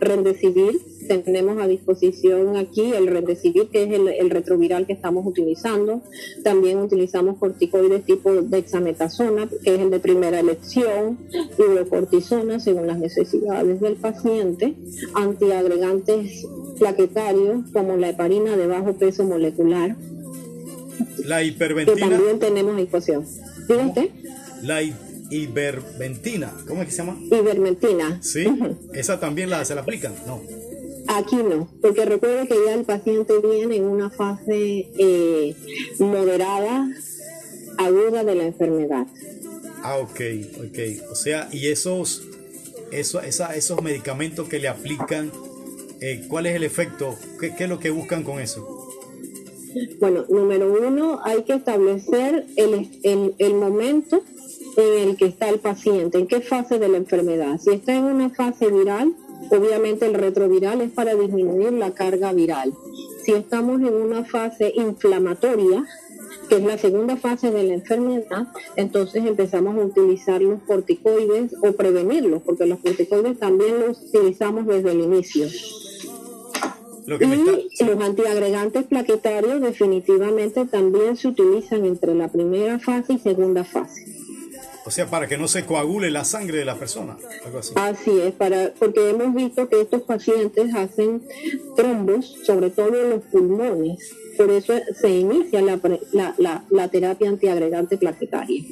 Rendecivir, 0.00 0.80
tenemos 1.16 1.58
a 1.58 1.66
disposición 1.66 2.56
aquí 2.56 2.92
el 2.92 3.06
Rendecivir, 3.06 3.68
que 3.68 3.84
es 3.84 3.90
el, 3.92 4.30
retroviral 4.30 4.86
que 4.86 4.92
estamos 4.92 5.26
utilizando. 5.26 6.02
También 6.44 6.78
utilizamos 6.78 7.38
corticoides 7.38 8.04
tipo 8.04 8.32
dexametasona, 8.32 9.48
que 9.64 9.74
es 9.74 9.80
el 9.80 9.90
de 9.90 10.00
primera 10.00 10.40
elección, 10.40 11.18
hidrocortisona 11.58 12.60
según 12.60 12.86
las 12.86 12.98
necesidades 12.98 13.80
del 13.80 13.96
paciente, 13.96 14.74
antiagregantes 15.14 16.46
plaquetarios 16.78 17.70
como 17.72 17.96
la 17.96 18.10
heparina 18.10 18.56
de 18.56 18.66
bajo 18.66 18.94
peso 18.94 19.24
molecular. 19.24 19.96
La 21.24 21.42
hiperventina. 21.42 21.96
Que 21.96 22.14
también 22.14 22.38
tenemos 22.38 22.76
a 22.76 22.78
disposición. 22.78 23.24
¿Dígate? 23.68 24.10
La 24.62 24.82
hiperventina, 24.82 25.07
¿cómo 26.66 26.82
es 26.82 26.86
que 26.86 26.92
se 26.92 26.98
llama? 26.98 27.18
Ivermentina. 27.30 28.18
Sí, 28.22 28.46
esa 28.94 29.20
también 29.20 29.50
la, 29.50 29.64
se 29.64 29.74
la 29.74 29.82
aplican, 29.82 30.14
¿no? 30.26 30.40
Aquí 31.08 31.36
no, 31.36 31.68
porque 31.80 32.04
recuerde 32.04 32.46
que 32.48 32.56
ya 32.66 32.74
el 32.74 32.84
paciente 32.84 33.32
viene 33.42 33.76
en 33.76 33.84
una 33.84 34.10
fase 34.10 34.90
eh, 34.98 35.54
moderada, 35.98 36.86
aguda 37.78 38.24
de 38.24 38.34
la 38.34 38.44
enfermedad. 38.44 39.06
Ah, 39.82 39.96
ok, 39.96 40.20
ok. 40.58 41.10
O 41.10 41.14
sea, 41.14 41.48
y 41.50 41.68
esos, 41.68 42.24
esos, 42.92 43.22
esos 43.24 43.82
medicamentos 43.82 44.48
que 44.48 44.58
le 44.58 44.68
aplican, 44.68 45.32
eh, 46.00 46.26
¿cuál 46.28 46.46
es 46.46 46.56
el 46.56 46.64
efecto? 46.64 47.16
¿Qué, 47.40 47.54
es 47.58 47.68
lo 47.68 47.78
que 47.78 47.88
buscan 47.88 48.22
con 48.22 48.38
eso? 48.38 48.86
Bueno, 50.00 50.26
número 50.28 50.70
uno, 50.70 51.20
hay 51.24 51.42
que 51.44 51.54
establecer 51.54 52.46
el, 52.56 53.34
el 53.38 53.54
momento 53.54 54.22
en 54.78 55.08
el 55.08 55.16
que 55.16 55.26
está 55.26 55.48
el 55.48 55.58
paciente, 55.58 56.18
en 56.18 56.26
qué 56.26 56.40
fase 56.40 56.78
de 56.78 56.88
la 56.88 56.96
enfermedad. 56.96 57.58
Si 57.60 57.70
está 57.70 57.94
en 57.94 58.04
una 58.04 58.30
fase 58.30 58.70
viral, 58.70 59.14
Obviamente 59.50 60.04
el 60.04 60.14
retroviral 60.14 60.80
es 60.80 60.90
para 60.90 61.14
disminuir 61.14 61.72
la 61.72 61.92
carga 61.92 62.32
viral. 62.32 62.74
Si 63.24 63.32
estamos 63.32 63.80
en 63.80 63.94
una 63.94 64.24
fase 64.24 64.72
inflamatoria, 64.74 65.86
que 66.48 66.56
es 66.56 66.62
la 66.62 66.78
segunda 66.78 67.16
fase 67.16 67.50
de 67.50 67.62
la 67.62 67.74
enfermedad, 67.74 68.48
entonces 68.76 69.24
empezamos 69.24 69.76
a 69.76 69.84
utilizar 69.84 70.42
los 70.42 70.62
corticoides 70.62 71.54
o 71.62 71.72
prevenirlos, 71.72 72.42
porque 72.42 72.66
los 72.66 72.78
corticoides 72.80 73.38
también 73.38 73.80
los 73.80 74.00
utilizamos 74.00 74.66
desde 74.66 74.92
el 74.92 75.00
inicio. 75.00 75.46
y 77.06 77.84
los 77.84 78.00
antiagregantes 78.02 78.84
plaquetarios 78.84 79.62
definitivamente 79.62 80.66
también 80.66 81.16
se 81.16 81.28
utilizan 81.28 81.86
entre 81.86 82.14
la 82.14 82.28
primera 82.28 82.78
fase 82.78 83.14
y 83.14 83.18
segunda 83.18 83.64
fase. 83.64 84.17
O 84.88 84.90
sea, 84.90 85.04
para 85.04 85.28
que 85.28 85.36
no 85.36 85.48
se 85.48 85.66
coagule 85.66 86.10
la 86.10 86.24
sangre 86.24 86.56
de 86.56 86.64
la 86.64 86.76
persona, 86.76 87.18
así. 87.74 88.10
es, 88.22 88.32
para, 88.32 88.72
porque 88.78 89.10
hemos 89.10 89.34
visto 89.34 89.68
que 89.68 89.82
estos 89.82 90.00
pacientes 90.00 90.74
hacen 90.74 91.22
trombos, 91.76 92.34
sobre 92.42 92.70
todo 92.70 92.98
en 92.98 93.10
los 93.10 93.24
pulmones. 93.24 93.98
Por 94.38 94.50
eso 94.50 94.72
se 94.98 95.10
inicia 95.10 95.60
la, 95.60 95.78
la, 96.38 96.64
la, 96.70 96.88
terapia 96.88 97.28
antiagregante 97.28 97.98
plaquetaria. 97.98 98.62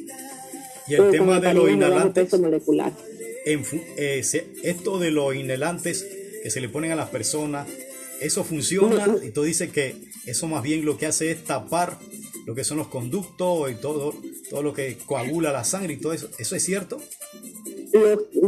Y 0.87 0.95
el 0.95 1.11
tema 1.11 1.39
de 1.39 1.53
los 1.53 1.69
inhalantes. 1.69 2.39
molecular. 2.39 2.91
Eh, 3.45 4.23
esto 4.63 4.97
de 4.97 5.11
los 5.11 5.35
inhalantes 5.35 6.03
que 6.41 6.49
se 6.49 6.61
le 6.61 6.67
ponen 6.67 6.93
a 6.93 6.95
las 6.95 7.09
personas, 7.09 7.67
eso 8.21 8.43
funciona. 8.43 9.17
Y 9.21 9.29
tú 9.29 9.43
dices 9.43 9.71
que 9.71 9.93
eso 10.25 10.47
más 10.47 10.63
bien 10.63 10.83
lo 10.83 10.97
que 10.97 11.05
hace 11.05 11.29
es 11.29 11.43
tapar 11.43 11.99
lo 12.47 12.55
que 12.55 12.63
son 12.63 12.77
los 12.77 12.87
conductos 12.87 13.69
y 13.69 13.75
todo, 13.75 14.15
todo 14.49 14.63
lo 14.63 14.73
que 14.73 14.97
coagula 15.05 15.51
la 15.51 15.65
sangre 15.65 15.95
y 15.95 15.97
todo 15.97 16.13
eso. 16.13 16.29
¿Eso 16.39 16.55
es 16.55 16.63
cierto? 16.63 16.97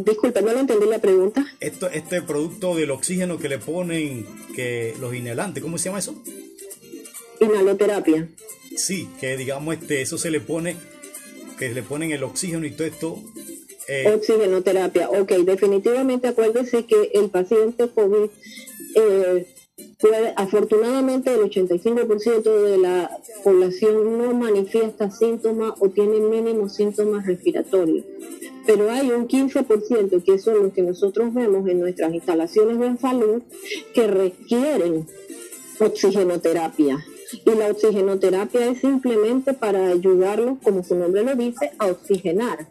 disculpa, 0.06 0.40
no 0.40 0.54
lo 0.54 0.60
entendí 0.60 0.86
la 0.86 1.00
pregunta. 1.00 1.46
Esto, 1.60 1.90
este 1.90 2.22
producto 2.22 2.76
del 2.76 2.92
oxígeno 2.92 3.38
que 3.38 3.50
le 3.50 3.58
ponen, 3.58 4.26
que 4.56 4.96
los 5.02 5.14
inhalantes, 5.14 5.62
¿cómo 5.62 5.78
se 5.78 5.86
llama 5.86 6.00
eso? 6.00 6.16
Inhaloterapia. 7.42 8.30
Sí, 8.78 9.10
que 9.20 9.36
digamos 9.36 9.76
este, 9.76 10.02
eso 10.02 10.18
se 10.18 10.32
le 10.32 10.40
pone, 10.40 10.78
que 11.58 11.68
le 11.74 11.84
ponen 11.84 12.12
el 12.12 12.24
oxígeno 12.24 12.66
y 12.66 12.72
todo 12.72 12.88
esto. 12.88 13.22
Eh, 13.90 14.14
Oxigenoterapia, 14.16 15.10
ok, 15.10 15.30
definitivamente 15.44 16.30
acuérdese 16.30 16.86
que 16.86 17.12
el 17.16 17.30
paciente 17.30 17.90
COVID 17.90 18.30
eh, 18.96 19.46
afortunadamente 20.36 21.34
el 21.34 21.42
85% 21.42 22.62
de 22.62 22.78
la 22.78 23.12
población 23.44 24.18
no 24.18 24.34
manifiesta 24.34 25.12
síntomas 25.12 25.74
o 25.80 25.90
tiene 25.90 26.20
mínimos 26.20 26.76
síntomas 26.76 27.26
respiratorios. 27.26 28.06
Pero 28.66 28.90
hay 28.90 29.12
un 29.12 29.28
15% 29.28 30.24
que 30.24 30.40
son 30.40 30.64
los 30.64 30.74
que 30.74 30.84
nosotros 30.84 31.34
vemos 31.34 31.68
en 31.68 31.80
nuestras 31.80 32.14
instalaciones 32.14 32.80
de 32.80 32.98
salud 32.98 33.42
que 33.94 34.08
requieren 34.08 35.08
oxigenoterapia. 35.80 37.04
Y 37.46 37.52
la 37.52 37.68
oxigenoterapia 37.68 38.70
es 38.70 38.80
simplemente 38.80 39.54
para 39.54 39.88
ayudarlos, 39.88 40.60
como 40.64 40.84
su 40.84 40.96
nombre 40.96 41.24
lo 41.24 41.36
dice, 41.36 41.72
a 41.78 41.88
oxigenar 41.88 42.68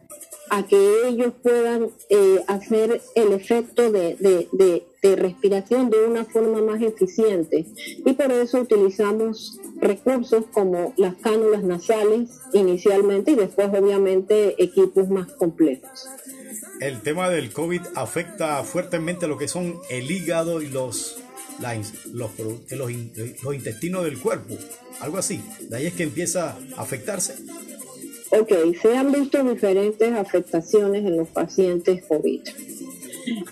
a 0.51 0.67
que 0.67 1.09
ellos 1.09 1.33
puedan 1.43 1.91
eh, 2.09 2.43
hacer 2.47 3.01
el 3.15 3.33
efecto 3.33 3.91
de, 3.91 4.17
de, 4.53 4.87
respiración 5.03 5.91
de 5.91 6.05
una 6.05 6.25
forma 6.25 6.61
más 6.61 6.83
eficiente. 6.83 7.67
Y 8.05 8.13
por 8.13 8.33
eso 8.33 8.61
utilizamos 8.61 9.59
recursos 9.81 10.45
como 10.53 10.93
las 10.97 11.15
cánulas 11.17 11.63
nasales 11.63 12.31
inicialmente 12.53 13.33
y 13.33 13.37
después 13.37 13.69
obviamente 13.69 14.63
equipos 14.63 15.09
más 15.09 15.33
complejos. 15.33 16.09
El 16.81 17.01
tema 17.01 17.29
del 17.29 17.53
COVID 17.53 17.81
afecta 17.95 18.63
fuertemente 18.63 19.27
lo 19.27 19.37
que 19.37 19.49
son 19.49 19.79
el 19.91 20.11
hígado 20.11 20.63
y 20.63 20.69
los, 20.69 21.21
los, 22.13 22.33
los, 22.71 22.91
los 23.43 23.55
intestinos 23.55 24.05
del 24.05 24.19
cuerpo, 24.19 24.55
algo 25.01 25.19
así. 25.19 25.41
De 25.69 25.77
ahí 25.77 25.87
es 25.87 25.95
que 25.95 26.05
empieza 26.05 26.57
a 26.77 26.83
afectarse. 26.83 27.35
Ok, 28.31 28.53
se 28.81 28.97
han 28.97 29.11
visto 29.11 29.43
diferentes 29.43 30.13
afectaciones 30.13 31.05
en 31.05 31.17
los 31.17 31.29
pacientes 31.29 32.05
COVID. 32.05 32.43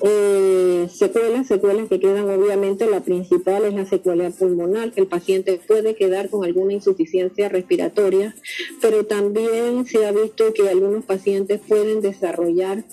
Eh, 0.03 0.89
secuelas, 0.93 1.47
secuelas 1.47 1.89
que 1.89 2.01
quedan 2.01 2.29
obviamente, 2.29 2.89
la 2.89 3.03
principal 3.03 3.65
es 3.65 3.75
la 3.75 3.87
secuela 3.87 4.31
pulmonar, 4.31 4.93
que 4.93 5.01
el 5.01 5.07
paciente 5.07 5.61
puede 5.67 5.95
quedar 5.95 6.31
con 6.31 6.45
alguna 6.45 6.73
insuficiencia 6.73 7.49
respiratoria, 7.49 8.35
pero 8.81 9.07
también 9.07 9.87
se 9.87 10.07
ha 10.07 10.13
visto 10.13 10.53
que 10.53 10.69
algunos 10.69 11.05
pacientes 11.05 11.61
pueden 11.67 12.01
desarrollar 12.01 12.85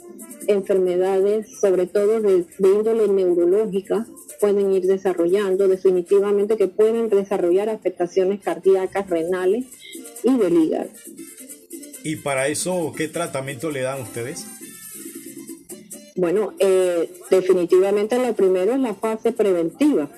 enfermedades, 0.48 1.60
sobre 1.60 1.88
todo 1.88 2.22
de, 2.22 2.46
de 2.58 2.70
índole 2.70 3.08
neurológica, 3.08 4.06
pueden 4.40 4.74
ir 4.74 4.84
desarrollando, 4.84 5.68
definitivamente 5.68 6.58
que 6.58 6.68
pueden 6.68 7.10
desarrollar 7.10 7.70
afectaciones 7.70 8.42
cardíacas, 8.42 9.10
renales 9.10 9.66
y 10.24 10.38
del 10.38 10.54
hígado. 10.54 10.90
¿Y 12.04 12.18
para 12.18 12.50
eso 12.50 12.94
qué 12.96 13.08
tratamiento 13.08 13.72
le 13.72 13.82
dan 13.82 14.02
ustedes? 14.02 14.46
Bueno, 16.16 16.54
eh, 16.60 17.12
definitivamente 17.32 18.20
lo 18.20 18.34
primero 18.34 18.74
es 18.74 18.80
la 18.80 18.94
fase 18.94 19.32
preventiva, 19.32 20.10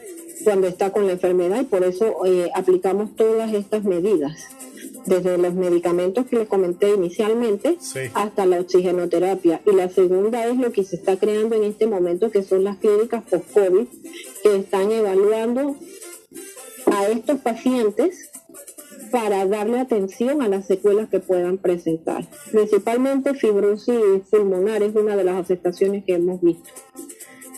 cuando 0.44 0.68
está 0.68 0.92
con 0.92 1.08
la 1.08 1.14
enfermedad 1.14 1.62
y 1.62 1.66
por 1.66 1.84
eso 1.84 2.26
eh, 2.26 2.52
aplicamos 2.54 3.16
todas 3.16 3.54
estas 3.54 3.84
medidas, 3.84 4.34
desde 5.06 5.38
los 5.38 5.54
medicamentos 5.54 6.26
que 6.26 6.38
les 6.38 6.48
comenté 6.48 6.90
inicialmente 6.90 7.78
hasta 8.14 8.46
la 8.46 8.60
oxigenoterapia. 8.60 9.62
Y 9.66 9.72
la 9.72 9.90
segunda 9.90 10.46
es 10.48 10.58
lo 10.58 10.72
que 10.72 10.84
se 10.84 10.98
está 10.98 11.18
creando 11.18 11.56
en 11.56 11.64
este 11.64 11.88
momento, 11.88 12.30
que 12.30 12.44
son 12.44 12.64
las 12.64 12.78
clínicas 12.78 13.24
post-COVID, 13.24 13.88
que 14.44 14.56
están 14.58 14.92
evaluando 14.92 15.76
a 16.88 17.08
estos 17.08 17.40
pacientes 17.40 18.30
para 19.12 19.46
darle 19.46 19.80
atención 19.80 20.42
a 20.42 20.48
las 20.48 20.68
secuelas 20.68 21.10
que 21.10 21.20
puedan 21.20 21.58
presentar. 21.58 22.28
Principalmente 22.52 23.34
fibrosis 23.34 24.28
pulmonar 24.30 24.84
es 24.84 24.96
una 24.96 25.16
de 25.16 25.24
las 25.24 25.38
afectaciones 25.38 26.04
que 26.06 26.16
hemos 26.16 26.42
visto. 26.42 26.70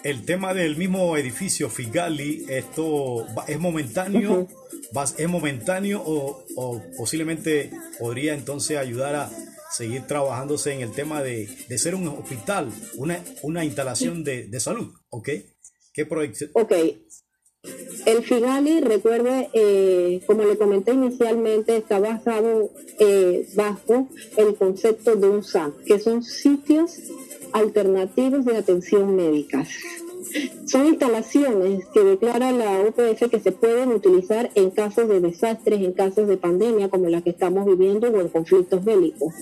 El 0.04 0.26
tema 0.26 0.54
del 0.54 0.78
mismo 0.78 1.18
edificio 1.18 1.70
Figali, 1.70 2.46
¿esto 2.48 3.26
es 3.48 3.60
momentáneo? 3.60 4.48
¿Es 5.18 5.28
momentáneo 5.28 6.02
o, 6.06 6.82
posiblemente 6.98 7.72
podría 8.00 8.34
entonces 8.34 8.78
ayudar 8.78 9.16
a 9.16 9.32
seguir 9.72 10.04
trabajándose 10.04 10.72
en 10.72 10.82
el 10.82 10.92
tema 10.92 11.22
de, 11.22 11.48
ser 11.78 11.94
un 11.96 12.08
hospital, 12.08 12.72
una, 12.96 13.22
una 13.42 13.66
instalación 13.66 14.24
de, 14.24 14.60
salud? 14.60 14.94
¿Ok? 15.10 15.30
¿Qué 15.94 16.06
proyección? 16.06 16.52
Ok, 16.54 16.74
El 18.06 18.24
Figali, 18.24 18.80
recuerde, 18.80 19.50
eh, 19.52 20.22
como 20.26 20.44
le 20.44 20.58
comenté 20.58 20.94
inicialmente, 20.94 21.76
está 21.76 22.00
basado 22.00 22.72
eh, 23.00 23.46
bajo 23.56 24.08
el 24.38 24.56
concepto 24.56 25.16
de 25.16 25.28
un 25.28 25.44
SAT, 25.44 25.76
que 25.86 26.00
son 26.00 26.24
sitios 26.24 26.96
alternativos 27.52 28.46
de 28.46 28.56
atención 28.56 29.16
médica. 29.16 29.66
Son 30.66 30.86
instalaciones 30.88 31.86
que 31.94 32.04
declara 32.04 32.52
la 32.52 32.82
UPS 32.82 33.30
que 33.30 33.40
se 33.40 33.52
pueden 33.52 33.92
utilizar 33.92 34.52
en 34.56 34.72
casos 34.72 35.08
de 35.08 35.20
desastres, 35.20 35.82
en 35.82 35.94
casos 35.94 36.28
de 36.28 36.38
pandemia 36.38 36.90
como 36.90 37.10
la 37.10 37.22
que 37.22 37.32
estamos 37.32 37.66
viviendo 37.66 38.10
o 38.10 38.22
en 38.22 38.30
conflictos 38.30 38.84
bélicos. 38.84 39.34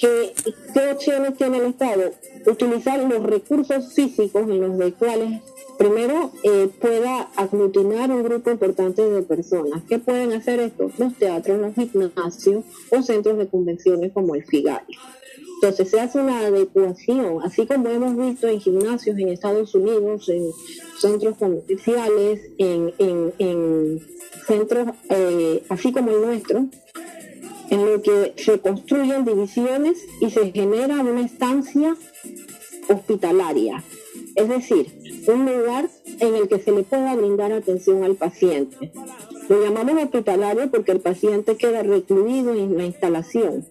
¿Qué, 0.00 0.32
qué 0.74 0.92
opciones 0.92 1.36
tiene 1.36 1.58
el 1.58 1.66
Estado? 1.66 2.12
Utilizar 2.46 3.00
los 3.00 3.22
recursos 3.22 3.92
físicos 3.94 4.42
en 4.48 4.78
los 4.78 4.92
cuales 4.94 5.40
primero 5.82 6.30
eh, 6.44 6.68
pueda 6.80 7.22
aglutinar 7.34 8.12
un 8.12 8.22
grupo 8.22 8.52
importante 8.52 9.02
de 9.02 9.22
personas. 9.22 9.82
¿Qué 9.88 9.98
pueden 9.98 10.32
hacer 10.32 10.60
esto? 10.60 10.92
Los 10.96 11.16
teatros, 11.16 11.58
los 11.58 11.74
gimnasios 11.74 12.64
o 12.90 13.02
centros 13.02 13.36
de 13.36 13.48
convenciones 13.48 14.12
como 14.12 14.36
el 14.36 14.44
FIGARI. 14.44 14.96
Entonces 15.54 15.90
se 15.90 16.00
hace 16.00 16.20
una 16.20 16.38
adecuación, 16.38 17.42
así 17.42 17.66
como 17.66 17.88
hemos 17.88 18.16
visto 18.16 18.46
en 18.46 18.60
gimnasios 18.60 19.18
en 19.18 19.28
Estados 19.30 19.74
Unidos, 19.74 20.28
en 20.28 20.50
centros 21.00 21.36
comerciales, 21.36 22.40
en, 22.58 24.00
centros 24.46 24.88
eh, 25.08 25.64
así 25.68 25.92
como 25.92 26.12
el 26.12 26.20
nuestro, 26.22 26.66
en 27.70 27.90
lo 27.90 28.00
que 28.02 28.34
se 28.36 28.60
construyen 28.60 29.24
divisiones 29.24 29.98
y 30.20 30.30
se 30.30 30.52
genera 30.52 31.00
una 31.00 31.22
estancia 31.22 31.96
hospitalaria, 32.88 33.82
es 34.34 34.48
decir, 34.48 34.86
un 35.26 35.46
lugar 35.46 35.88
en 36.20 36.34
el 36.34 36.48
que 36.48 36.58
se 36.58 36.72
le 36.72 36.82
pueda 36.82 37.14
brindar 37.14 37.52
atención 37.52 38.04
al 38.04 38.16
paciente. 38.16 38.92
Lo 39.48 39.62
llamamos 39.62 40.02
hospitalario 40.02 40.70
porque 40.70 40.92
el 40.92 41.00
paciente 41.00 41.56
queda 41.56 41.82
recluido 41.82 42.54
en 42.54 42.76
la 42.76 42.84
instalación 42.84 43.66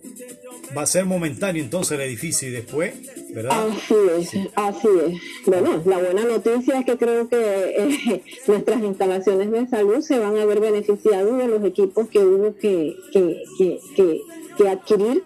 va 0.75 0.84
a 0.84 0.86
ser 0.86 1.06
momentáneo 1.06 1.63
entonces 1.63 1.99
el 1.99 2.01
edificio 2.01 2.47
y 2.47 2.51
después, 2.51 2.93
¿verdad? 3.34 3.67
Así 3.69 3.95
es, 4.17 4.30
así 4.56 4.88
es. 5.08 5.45
Bueno, 5.45 5.82
la 5.86 5.97
buena 5.97 6.23
noticia 6.23 6.80
es 6.80 6.86
que 6.86 6.97
creo 6.97 7.27
que 7.27 7.38
eh, 7.38 8.23
nuestras 8.47 8.82
instalaciones 8.82 9.51
de 9.51 9.67
salud 9.67 10.01
se 10.01 10.19
van 10.19 10.38
a 10.38 10.45
ver 10.45 10.60
beneficiados 10.60 11.38
de 11.38 11.47
los 11.47 11.63
equipos 11.63 12.08
que 12.10 12.19
hubo 12.19 12.56
que, 12.56 12.95
que, 13.12 13.43
que, 13.58 14.21
que 14.58 14.69
adquirir 14.69 15.23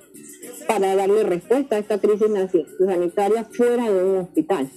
para 0.68 0.96
darle 0.96 1.24
respuesta 1.24 1.76
a 1.76 1.80
esta 1.80 2.00
crisis 2.00 2.28
sanitaria 2.80 3.46
fuera 3.46 3.90
de 3.90 4.04
un 4.04 4.18
hospital. 4.18 4.70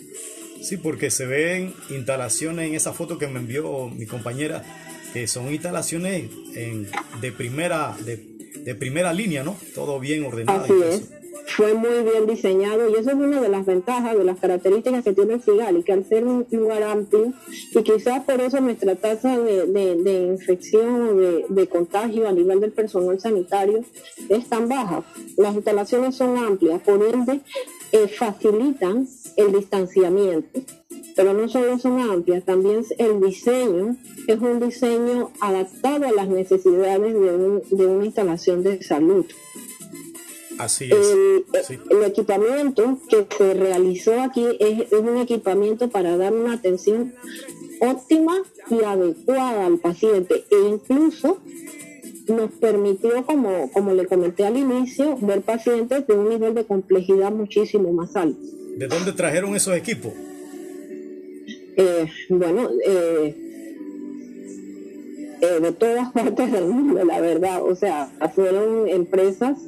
Sí, 0.63 0.77
porque 0.77 1.11
se 1.11 1.27
ven 1.27 1.75
instalaciones 1.91 2.69
en 2.69 2.75
esa 2.75 2.93
foto 2.93 3.19
que 3.19 3.29
me 3.29 3.39
envió 3.39 3.89
mi 3.89 4.07
compañera, 4.07 4.65
que 5.13 5.27
son 5.27 5.53
instalaciones 5.53 6.31
en, 6.55 6.89
de 7.21 7.33
primera, 7.33 7.97
de 8.05 8.39
de 8.65 8.75
primera 8.75 9.13
línea, 9.13 9.43
¿no? 9.43 9.57
Todo 9.75 9.99
bien 9.99 10.25
ordenado. 10.25 10.65
Así 10.65 10.75
es. 10.85 11.11
Fue 11.59 11.75
muy 11.75 12.05
bien 12.05 12.25
diseñado 12.29 12.89
y 12.89 12.93
eso 12.93 13.11
es 13.11 13.17
una 13.17 13.41
de 13.41 13.49
las 13.49 13.67
ventajas, 13.67 14.17
de 14.17 14.23
las 14.23 14.39
características 14.39 15.03
que 15.03 15.13
tiene 15.13 15.35
el 15.35 15.41
FIGAL 15.41 15.79
y 15.79 15.83
que 15.83 15.93
al 15.93 16.05
ser 16.05 16.25
un 16.25 16.47
lugar 16.53 16.85
amplio 16.85 17.33
y 17.73 17.83
quizás 17.83 18.23
por 18.23 18.41
eso 18.41 18.61
nuestra 18.61 18.95
tasa 18.95 19.37
de, 19.37 19.67
de, 19.67 20.27
infección 20.27 21.09
o 21.09 21.15
de, 21.17 21.47
de, 21.49 21.67
contagio 21.67 22.29
a 22.29 22.33
nivel 22.33 22.61
del 22.61 22.71
personal 22.71 23.19
sanitario 23.19 23.83
es 24.29 24.49
tan 24.49 24.69
baja. 24.69 25.03
Las 25.37 25.57
instalaciones 25.57 26.15
son 26.15 26.39
amplias, 26.39 26.81
por 26.81 27.03
ende 27.03 27.41
eh, 27.91 28.07
facilitan 28.07 29.09
el 29.37 29.51
distanciamiento 29.51 30.61
pero 31.17 31.35
no 31.35 31.49
solo 31.49 31.77
son 31.81 31.99
amplias, 32.01 32.45
también 32.45 32.85
el 32.97 33.21
diseño 33.21 33.97
es 34.29 34.39
un 34.39 34.61
diseño 34.61 35.33
adaptado 35.41 36.07
a 36.07 36.13
las 36.13 36.29
necesidades 36.29 37.13
de, 37.13 37.87
una 37.89 38.05
instalación 38.05 38.63
de 38.63 38.81
salud. 38.85 39.27
Así 40.59 40.91
es. 40.91 41.15
El, 41.91 42.03
equipamiento 42.05 42.99
que 43.09 43.27
se 43.37 43.55
realizó 43.55 44.21
aquí 44.21 44.45
es, 44.59 44.93
un 44.93 45.19
equipamiento 45.19 45.89
para 45.89 46.17
dar 46.17 46.33
una 46.33 46.55
atención 46.55 47.15
óptima 47.81 48.43
y 48.71 48.83
adecuada 48.83 49.67
al 49.67 49.79
paciente 49.79 50.45
e 50.51 50.69
incluso 50.69 51.39
nos 52.27 52.51
permitió, 52.53 53.25
como, 53.25 53.71
como 53.73 53.95
le 53.95 54.07
comenté 54.07 54.45
al 54.45 54.57
inicio, 54.57 55.17
ver 55.21 55.43
pacientes 55.43 56.07
de 56.07 56.15
un 56.15 56.29
nivel 56.29 56.55
de 56.55 56.65
complejidad 56.65 57.31
muchísimo 57.31 57.93
más 57.93 58.17
alto. 58.17 58.41
¿De 58.77 58.87
dónde 58.87 59.13
trajeron 59.13 59.57
esos 59.57 59.77
equipos? 59.77 60.13
Eh, 61.77 62.07
bueno, 62.29 62.69
eh, 62.85 63.37
eh, 65.41 65.61
de 65.61 65.73
todas 65.73 66.13
partes 66.13 66.53
del 66.53 66.67
mundo, 66.67 67.05
la 67.05 67.21
verdad. 67.21 67.63
O 67.63 67.75
sea, 67.75 68.11
fueron 68.35 68.89
empresas 68.89 69.59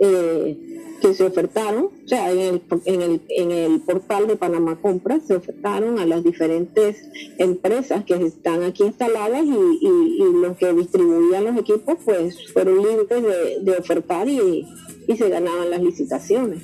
que 0.00 1.14
se 1.14 1.24
ofertaron, 1.24 1.90
o 2.04 2.08
sea, 2.08 2.30
en 2.30 2.38
el, 2.38 2.62
en, 2.84 3.02
el, 3.02 3.20
en 3.28 3.50
el 3.50 3.80
portal 3.80 4.26
de 4.26 4.36
Panamá 4.36 4.78
Compras 4.80 5.22
se 5.26 5.34
ofertaron 5.34 5.98
a 5.98 6.06
las 6.06 6.22
diferentes 6.22 6.96
empresas 7.38 8.04
que 8.04 8.14
están 8.14 8.62
aquí 8.62 8.84
instaladas 8.84 9.44
y, 9.44 9.86
y, 9.86 10.32
los 10.40 10.56
que 10.56 10.72
distribuían 10.72 11.44
los 11.44 11.56
equipos, 11.56 11.98
pues 12.04 12.52
fueron 12.52 12.82
libres 12.82 13.08
de, 13.08 13.60
de 13.62 13.78
ofertar 13.78 14.28
y, 14.28 14.66
y 15.06 15.16
se 15.16 15.28
ganaban 15.28 15.70
las 15.70 15.82
licitaciones 15.82 16.62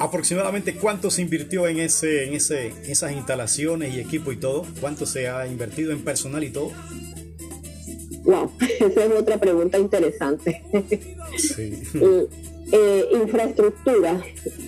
aproximadamente 0.00 0.74
cuánto 0.74 1.10
se 1.10 1.22
invirtió 1.22 1.66
en 1.66 1.80
ese, 1.80 2.24
en 2.24 2.34
ese, 2.34 2.72
esas 2.86 3.10
instalaciones 3.12 3.94
y 3.94 4.00
equipo 4.00 4.30
y 4.30 4.36
todo, 4.36 4.64
cuánto 4.80 5.06
se 5.06 5.28
ha 5.28 5.44
invertido 5.46 5.90
en 5.90 6.02
personal 6.02 6.44
y 6.44 6.50
todo. 6.50 6.70
Wow, 8.22 8.52
esa 8.80 9.04
es 9.04 9.12
otra 9.12 9.38
pregunta 9.38 9.78
interesante. 9.78 10.62
Sí. 11.36 11.82
Eh, 12.70 13.08
infraestructura. 13.12 14.22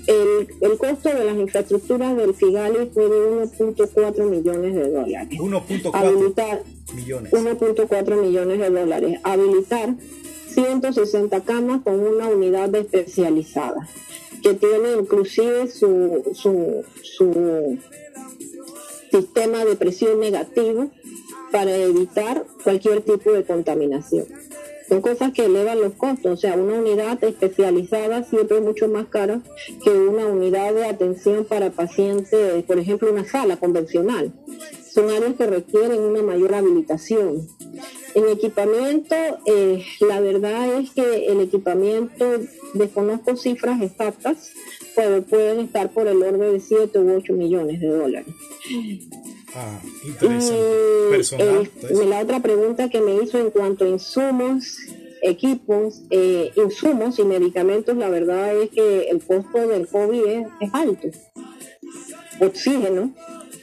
El, 0.06 0.48
el, 0.60 0.78
costo 0.78 1.10
de 1.10 1.24
las 1.24 1.36
infraestructuras 1.36 2.16
del 2.16 2.34
Figali 2.34 2.90
fue 2.94 3.04
de 3.04 3.46
1.4 3.46 4.24
millones 4.24 4.74
de 4.74 4.90
dólares. 4.90 5.38
1.4 5.38 6.62
millones. 6.94 7.32
1.4 7.32 8.22
millones 8.22 8.58
de 8.58 8.70
dólares. 8.70 9.20
Habilitar 9.22 9.96
160 10.48 11.40
camas 11.42 11.82
con 11.82 12.00
una 12.00 12.28
unidad 12.28 12.74
especializada 12.74 13.86
que 14.42 14.54
tiene 14.54 14.92
inclusive 14.98 15.68
su, 15.68 16.22
su, 16.34 16.82
su 17.02 17.78
sistema 19.10 19.64
de 19.64 19.76
presión 19.76 20.20
negativo 20.20 20.90
para 21.52 21.76
evitar 21.76 22.46
cualquier 22.64 23.02
tipo 23.02 23.32
de 23.32 23.44
contaminación. 23.44 24.26
Son 24.90 25.00
cosas 25.03 25.33
que 25.33 25.44
elevan 25.44 25.81
los 25.81 25.92
costos, 25.92 26.33
o 26.33 26.37
sea, 26.37 26.57
una 26.57 26.81
unidad 26.81 27.22
especializada 27.22 28.24
siempre 28.24 28.57
es 28.57 28.64
mucho 28.64 28.88
más 28.88 29.07
cara 29.07 29.40
que 29.85 29.90
una 29.90 30.26
unidad 30.26 30.74
de 30.74 30.85
atención 30.85 31.44
para 31.44 31.70
pacientes, 31.70 32.64
por 32.64 32.76
ejemplo, 32.76 33.12
una 33.12 33.24
sala 33.24 33.57
convencional. 33.57 34.33
Son 34.92 35.09
áreas 35.09 35.37
que 35.37 35.46
requieren 35.46 36.00
una 36.00 36.22
mayor 36.22 36.55
habilitación. 36.55 37.46
En 38.16 38.29
equipamiento, 38.31 39.14
eh, 39.46 39.85
la 40.00 40.18
verdad 40.18 40.81
es 40.81 40.90
que 40.90 41.26
el 41.26 41.40
equipamiento, 41.40 42.24
desconozco 42.74 43.37
cifras 43.37 43.81
exactas, 43.83 44.50
pero 44.96 45.22
pueden 45.22 45.61
estar 45.61 45.90
por 45.90 46.09
el 46.09 46.20
orden 46.20 46.53
de 46.53 46.59
7 46.59 46.98
u 46.98 47.16
8 47.16 47.33
millones 47.35 47.79
de 47.79 47.87
dólares. 47.87 48.35
Ah, 49.54 49.80
interesante. 50.04 51.70
Y, 51.90 52.06
la 52.06 52.20
otra 52.20 52.40
pregunta 52.40 52.88
que 52.88 53.00
me 53.00 53.14
hizo 53.22 53.38
en 53.38 53.50
cuanto 53.50 53.84
a 53.84 53.88
insumos, 53.88 54.78
equipos, 55.22 56.02
eh, 56.10 56.52
insumos 56.56 57.18
y 57.18 57.24
medicamentos, 57.24 57.96
la 57.96 58.08
verdad 58.08 58.56
es 58.56 58.70
que 58.70 59.08
el 59.10 59.22
costo 59.22 59.66
del 59.66 59.88
COVID 59.88 60.24
es 60.60 60.74
alto. 60.74 61.08
Oxígeno, 62.40 63.12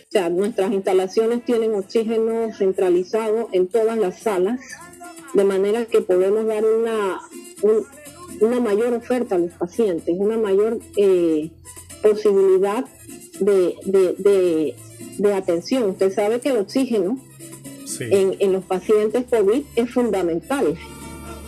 o 0.08 0.12
sea, 0.12 0.30
nuestras 0.30 0.72
instalaciones 0.72 1.44
tienen 1.46 1.74
oxígeno 1.74 2.54
centralizado 2.54 3.50
en 3.52 3.68
todas 3.68 3.98
las 3.98 4.20
salas, 4.20 4.60
de 5.34 5.44
manera 5.44 5.86
que 5.86 6.02
podemos 6.02 6.46
dar 6.46 6.64
una, 6.66 7.20
una 8.42 8.60
mayor 8.60 8.94
oferta 8.94 9.36
a 9.36 9.40
los 9.40 9.52
pacientes, 9.54 10.16
una 10.18 10.38
mayor 10.38 10.80
eh, 10.96 11.52
posibilidad 12.02 12.86
de, 13.40 13.76
de, 13.86 14.76
atención. 15.36 15.90
Usted 15.90 16.14
sabe 16.14 16.40
que 16.40 16.50
el 16.50 16.58
oxígeno 16.58 17.20
en, 18.00 18.36
en 18.40 18.54
los 18.54 18.64
pacientes 18.64 19.26
COVID 19.30 19.64
es 19.76 19.92
fundamental 19.92 20.78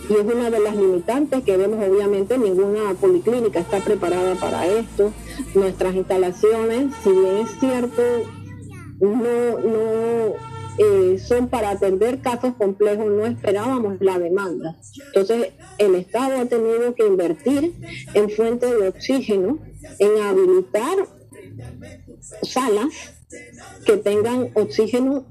y 0.08 0.12
es 0.14 0.24
una 0.24 0.50
de 0.50 0.58
las 0.58 0.74
limitantes 0.74 1.44
que 1.44 1.56
vemos 1.56 1.86
obviamente 1.86 2.36
ninguna 2.36 2.94
policlínica 2.94 3.60
está 3.60 3.78
preparada 3.78 4.34
para 4.36 4.66
esto 4.66 5.12
nuestras 5.54 5.94
instalaciones 5.94 6.92
si 7.04 7.10
bien 7.10 7.36
es 7.36 7.50
cierto 7.60 8.02
no, 9.00 9.58
no 9.58 10.34
eh, 10.78 11.18
son 11.18 11.48
para 11.48 11.70
atender 11.70 12.20
casos 12.20 12.54
complejos, 12.54 13.04
no 13.04 13.26
esperábamos 13.26 14.00
la 14.00 14.18
demanda. 14.18 14.76
Entonces, 15.08 15.52
el 15.76 15.94
Estado 15.94 16.40
ha 16.40 16.46
tenido 16.46 16.94
que 16.94 17.06
invertir 17.06 17.74
en 18.14 18.30
fuentes 18.30 18.70
de 18.70 18.88
oxígeno, 18.88 19.58
en 19.98 20.22
habilitar 20.22 20.96
salas 22.42 23.19
que 23.84 23.96
tengan 23.96 24.50
oxígeno 24.54 25.26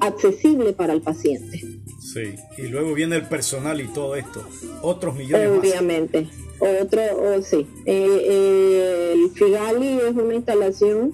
accesible 0.00 0.72
para 0.72 0.92
el 0.92 1.02
paciente. 1.02 1.60
Sí, 2.00 2.34
y 2.58 2.68
luego 2.68 2.94
viene 2.94 3.16
el 3.16 3.28
personal 3.28 3.80
y 3.80 3.88
todo 3.88 4.14
esto, 4.14 4.46
otros 4.82 5.16
millones 5.16 5.50
Obviamente, 5.58 6.28
otro, 6.58 7.02
oh, 7.18 7.42
sí. 7.42 7.66
Eh, 7.86 8.26
eh, 8.28 9.12
el 9.14 9.30
Figali 9.30 9.98
es 9.98 10.14
una 10.14 10.34
instalación 10.34 11.12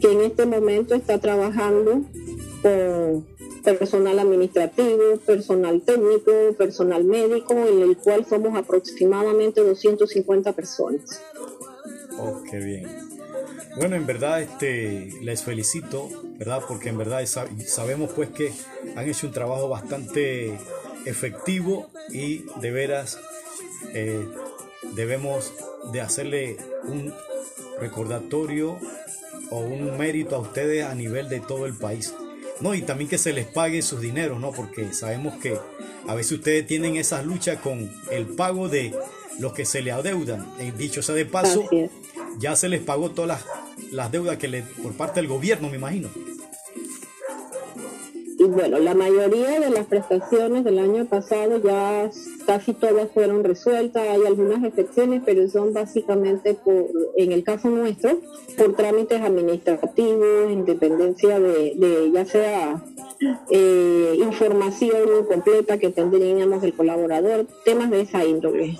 que 0.00 0.10
en 0.10 0.22
este 0.22 0.46
momento 0.46 0.94
está 0.94 1.18
trabajando 1.18 2.02
con 2.62 3.24
personal 3.62 4.18
administrativo, 4.18 5.18
personal 5.24 5.80
técnico, 5.82 6.32
personal 6.58 7.04
médico, 7.04 7.54
en 7.54 7.82
el 7.82 7.96
cual 7.96 8.26
somos 8.28 8.56
aproximadamente 8.56 9.60
250 9.60 10.52
personas. 10.52 11.20
Oh, 12.18 12.42
qué 12.50 12.58
bien. 12.58 13.11
Bueno, 13.76 13.96
en 13.96 14.06
verdad 14.06 14.42
este, 14.42 15.08
les 15.22 15.42
felicito, 15.42 16.10
¿verdad? 16.38 16.62
Porque 16.68 16.90
en 16.90 16.98
verdad 16.98 17.24
sabemos 17.26 18.10
pues 18.14 18.28
que 18.28 18.52
han 18.96 19.08
hecho 19.08 19.26
un 19.26 19.32
trabajo 19.32 19.68
bastante 19.68 20.58
efectivo 21.06 21.90
y 22.10 22.44
de 22.60 22.70
veras 22.70 23.18
eh, 23.94 24.26
debemos 24.94 25.52
de 25.92 26.00
hacerle 26.00 26.56
un 26.84 27.14
recordatorio 27.80 28.78
o 29.50 29.60
un 29.60 29.96
mérito 29.96 30.36
a 30.36 30.38
ustedes 30.38 30.84
a 30.84 30.94
nivel 30.94 31.28
de 31.28 31.40
todo 31.40 31.66
el 31.66 31.74
país. 31.74 32.14
No, 32.60 32.74
y 32.74 32.82
también 32.82 33.08
que 33.08 33.18
se 33.18 33.32
les 33.32 33.46
pague 33.46 33.82
sus 33.82 34.00
dineros, 34.00 34.38
¿no? 34.38 34.52
Porque 34.52 34.92
sabemos 34.92 35.34
que 35.40 35.58
a 36.06 36.14
veces 36.14 36.32
ustedes 36.32 36.66
tienen 36.66 36.96
esas 36.96 37.24
luchas 37.24 37.58
con 37.58 37.90
el 38.10 38.26
pago 38.26 38.68
de 38.68 38.94
los 39.38 39.52
que 39.52 39.64
se 39.64 39.82
le 39.82 39.92
adeudan. 39.92 40.46
Eh, 40.60 40.72
dicho 40.76 41.02
sea 41.02 41.14
de 41.14 41.26
paso, 41.26 41.68
ya 42.38 42.56
se 42.56 42.68
les 42.68 42.80
pagó 42.80 43.10
todas 43.10 43.44
las, 43.90 44.12
deudas 44.12 44.36
que 44.36 44.48
le, 44.48 44.62
por 44.62 44.92
parte 44.92 45.20
del 45.20 45.28
gobierno, 45.28 45.68
me 45.68 45.76
imagino. 45.76 46.08
Y 48.38 48.44
bueno, 48.44 48.78
la 48.80 48.94
mayoría 48.94 49.60
de 49.60 49.70
las 49.70 49.86
prestaciones 49.86 50.64
del 50.64 50.80
año 50.80 51.04
pasado 51.06 51.62
ya 51.62 52.10
casi 52.44 52.72
todas 52.72 53.08
fueron 53.12 53.44
resueltas, 53.44 54.02
hay 54.02 54.26
algunas 54.26 54.64
excepciones, 54.64 55.22
pero 55.24 55.48
son 55.48 55.72
básicamente 55.72 56.54
por, 56.54 56.86
en 57.16 57.30
el 57.30 57.44
caso 57.44 57.68
nuestro, 57.70 58.20
por 58.56 58.74
trámites 58.74 59.20
administrativos, 59.20 60.50
independencia 60.50 61.38
de, 61.38 61.74
de 61.76 62.10
ya 62.12 62.24
sea 62.24 62.82
eh, 63.50 64.14
información 64.18 65.26
completa 65.28 65.78
que 65.78 65.90
tendríamos 65.90 66.62
del 66.62 66.74
colaborador, 66.74 67.46
temas 67.64 67.90
de 67.90 68.02
esa 68.02 68.24
índole. 68.24 68.78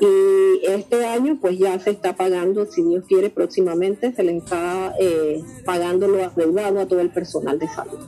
Y 0.00 0.66
este 0.66 1.06
año 1.06 1.38
pues 1.40 1.58
ya 1.58 1.78
se 1.78 1.90
está 1.90 2.14
pagando, 2.14 2.66
si 2.66 2.82
Dios 2.82 3.04
quiere, 3.06 3.30
próximamente 3.30 4.12
se 4.12 4.22
le 4.22 4.36
está 4.36 4.94
eh, 4.98 5.42
pagando 5.64 6.08
lo 6.08 6.24
adeudado 6.24 6.80
a 6.80 6.86
todo 6.86 7.00
el 7.00 7.10
personal 7.10 7.58
de 7.58 7.68
salud. 7.68 7.98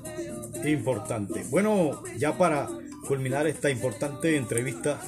Importante. 0.65 1.45
Bueno, 1.51 2.03
ya 2.17 2.37
para 2.39 2.69
culminar 3.07 3.47
esta 3.47 3.71
importante 3.71 4.37
entrevista, 4.37 5.01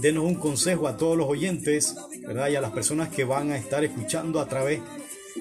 denos 0.00 0.24
un 0.24 0.36
consejo 0.36 0.88
a 0.88 0.96
todos 0.96 1.16
los 1.16 1.28
oyentes, 1.28 1.94
¿verdad? 2.26 2.48
Y 2.48 2.56
a 2.56 2.60
las 2.60 2.72
personas 2.72 3.10
que 3.10 3.24
van 3.24 3.50
a 3.50 3.58
estar 3.58 3.84
escuchando 3.84 4.40
a 4.40 4.48
través 4.48 4.80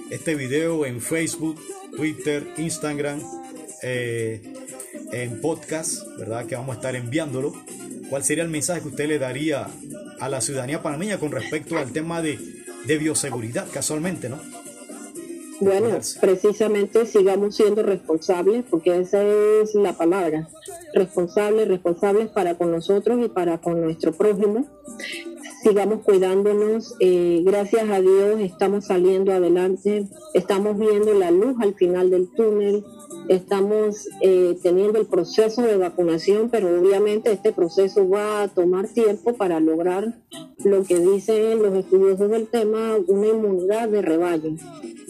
este 0.09 0.35
video 0.35 0.85
en 0.85 0.99
Facebook, 0.99 1.57
Twitter, 1.95 2.45
Instagram, 2.57 3.21
eh, 3.81 4.41
en 5.11 5.41
podcast, 5.41 6.05
¿verdad? 6.17 6.45
Que 6.45 6.55
vamos 6.55 6.75
a 6.75 6.79
estar 6.79 6.95
enviándolo. 6.95 7.53
¿Cuál 8.09 8.23
sería 8.23 8.43
el 8.43 8.49
mensaje 8.49 8.81
que 8.81 8.89
usted 8.89 9.07
le 9.07 9.19
daría 9.19 9.67
a 10.19 10.29
la 10.29 10.41
ciudadanía 10.41 10.81
panameña 10.81 11.17
con 11.17 11.31
respecto 11.31 11.77
al 11.77 11.91
tema 11.91 12.21
de, 12.21 12.37
de 12.85 12.97
bioseguridad, 12.97 13.67
casualmente, 13.71 14.29
¿no? 14.29 14.39
Bueno, 15.61 15.99
precisamente 16.19 17.05
sigamos 17.05 17.55
siendo 17.55 17.83
responsables, 17.83 18.65
porque 18.67 18.97
esa 18.97 19.21
es 19.23 19.75
la 19.75 19.93
palabra, 19.93 20.49
responsables, 20.95 21.67
responsables 21.67 22.29
para 22.29 22.55
con 22.55 22.71
nosotros 22.71 23.23
y 23.23 23.29
para 23.29 23.59
con 23.59 23.79
nuestro 23.79 24.11
prójimo. 24.11 24.67
Sigamos 25.63 25.99
cuidándonos, 25.99 26.95
eh, 26.99 27.43
gracias 27.45 27.87
a 27.87 28.01
Dios 28.01 28.39
estamos 28.39 28.85
saliendo 28.85 29.31
adelante, 29.31 30.07
estamos 30.33 30.75
viendo 30.79 31.13
la 31.13 31.29
luz 31.29 31.55
al 31.59 31.75
final 31.75 32.09
del 32.09 32.29
túnel, 32.29 32.83
estamos 33.27 34.07
eh, 34.21 34.57
teniendo 34.63 34.97
el 34.97 35.05
proceso 35.05 35.61
de 35.61 35.77
vacunación, 35.77 36.49
pero 36.49 36.67
obviamente 36.79 37.31
este 37.31 37.51
proceso 37.51 38.09
va 38.09 38.41
a 38.41 38.47
tomar 38.47 38.87
tiempo 38.87 39.33
para 39.33 39.59
lograr 39.59 40.15
lo 40.63 40.83
que 40.83 40.97
dicen 40.97 41.61
los 41.61 41.75
estudiosos 41.75 42.31
del 42.31 42.47
tema, 42.47 42.97
una 43.07 43.27
inmunidad 43.27 43.87
de 43.87 44.01
rebaño. 44.01 44.55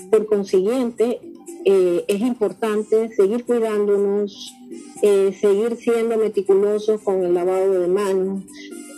Por 0.10 0.26
consiguiente, 0.26 1.22
eh, 1.64 2.04
es 2.10 2.20
importante 2.20 3.10
seguir 3.16 3.46
cuidándonos, 3.46 4.54
seguir 5.02 5.78
siendo 5.78 6.18
meticulosos 6.18 7.02
con 7.02 7.24
el 7.24 7.34
lavado 7.34 7.80
de 7.80 7.88
manos, 7.88 8.44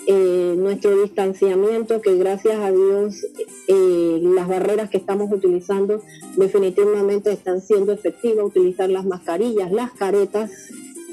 eh, 0.08 0.56
nuestro 0.58 1.02
distanciamiento, 1.02 2.02
que 2.02 2.16
gracias 2.16 2.56
a 2.60 2.72
Dios 2.72 3.26
las 3.68 4.48
barreras 4.48 4.90
que 4.90 4.98
estamos 4.98 5.32
utilizando 5.32 6.02
definitivamente 6.36 7.32
están 7.32 7.62
siendo 7.62 7.92
efectivas, 7.92 8.46
utilizar 8.46 8.90
las 8.90 9.06
mascarillas, 9.06 9.72
las 9.72 9.92
caretas 9.92 10.52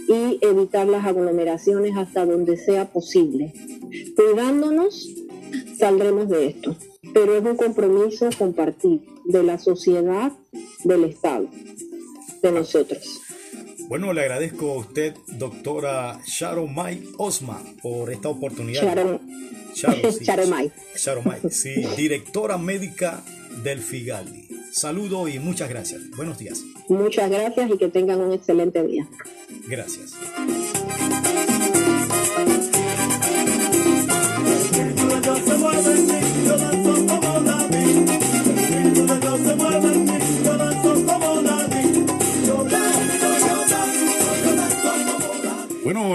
y 0.08 0.38
evitar 0.40 0.86
las 0.86 1.06
aglomeraciones 1.06 1.96
hasta 1.96 2.26
donde 2.26 2.56
sea 2.56 2.92
posible. 2.92 3.52
Cuidándonos, 4.16 5.08
saldremos 5.78 6.28
de 6.28 6.46
esto 6.46 6.76
pero 7.12 7.36
es 7.36 7.44
un 7.44 7.56
compromiso 7.56 8.28
compartido 8.38 9.00
de 9.24 9.42
la 9.42 9.58
sociedad, 9.58 10.32
del 10.84 11.04
Estado, 11.04 11.48
de 12.42 12.52
nosotros. 12.52 13.19
Bueno, 13.90 14.12
le 14.12 14.20
agradezco 14.20 14.70
a 14.70 14.76
usted, 14.76 15.16
doctora 15.26 16.20
Sharon 16.24 16.72
May 16.72 17.10
Osman, 17.18 17.76
por 17.82 18.12
esta 18.12 18.28
oportunidad. 18.28 18.84
Sharon, 18.84 19.20
Sharon, 19.74 20.48
May. 20.48 20.70
Sharon 20.96 21.24
May, 21.24 21.40
sí, 21.50 21.74
directora 21.96 22.56
médica 22.56 23.24
del 23.64 23.80
Figali. 23.80 24.46
Saludo 24.70 25.26
y 25.26 25.40
muchas 25.40 25.68
gracias. 25.68 26.08
Buenos 26.16 26.38
días. 26.38 26.62
Muchas 26.88 27.28
gracias 27.28 27.68
y 27.68 27.78
que 27.78 27.88
tengan 27.88 28.20
un 28.20 28.32
excelente 28.32 28.80
día. 28.86 29.08
Gracias. 29.66 30.14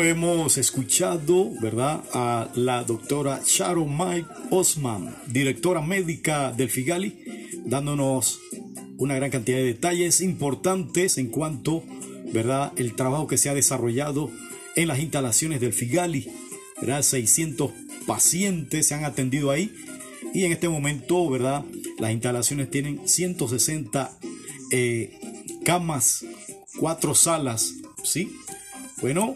Hemos 0.10 0.58
escuchado, 0.58 1.52
¿verdad?, 1.62 2.04
a 2.14 2.50
la 2.56 2.84
doctora 2.84 3.42
Sharon 3.46 3.98
Mike 3.98 4.28
Osman, 4.52 5.16
directora 5.28 5.82
médica 5.82 6.52
del 6.52 6.70
Figali, 6.70 7.16
dándonos 7.66 8.40
una 8.98 9.16
gran 9.16 9.32
cantidad 9.32 9.58
de 9.58 9.66
detalles 9.66 10.22
importantes 10.22 11.18
en 11.18 11.28
cuanto, 11.28 11.84
¿verdad?, 12.32 12.72
el 12.76 12.96
trabajo 12.96 13.28
que 13.28 13.38
se 13.38 13.50
ha 13.50 13.54
desarrollado 13.54 14.30
en 14.76 14.88
las 14.88 15.00
instalaciones 15.00 15.62
del 15.62 15.74
Figali, 15.74 16.32
¿verdad? 16.80 17.02
600 17.02 17.72
pacientes 18.06 18.88
se 18.88 18.94
han 18.94 19.06
atendido 19.06 19.52
ahí 19.52 19.74
y 20.34 20.44
en 20.44 20.52
este 20.52 20.70
momento, 20.70 21.30
¿verdad?, 21.30 21.64
las 22.00 22.12
instalaciones 22.12 22.70
tienen 22.70 23.08
160 23.08 24.18
eh, 24.72 25.20
camas, 25.64 26.26
cuatro 26.78 27.16
salas, 27.16 27.74
¿sí? 28.04 28.38
Bueno, 29.02 29.36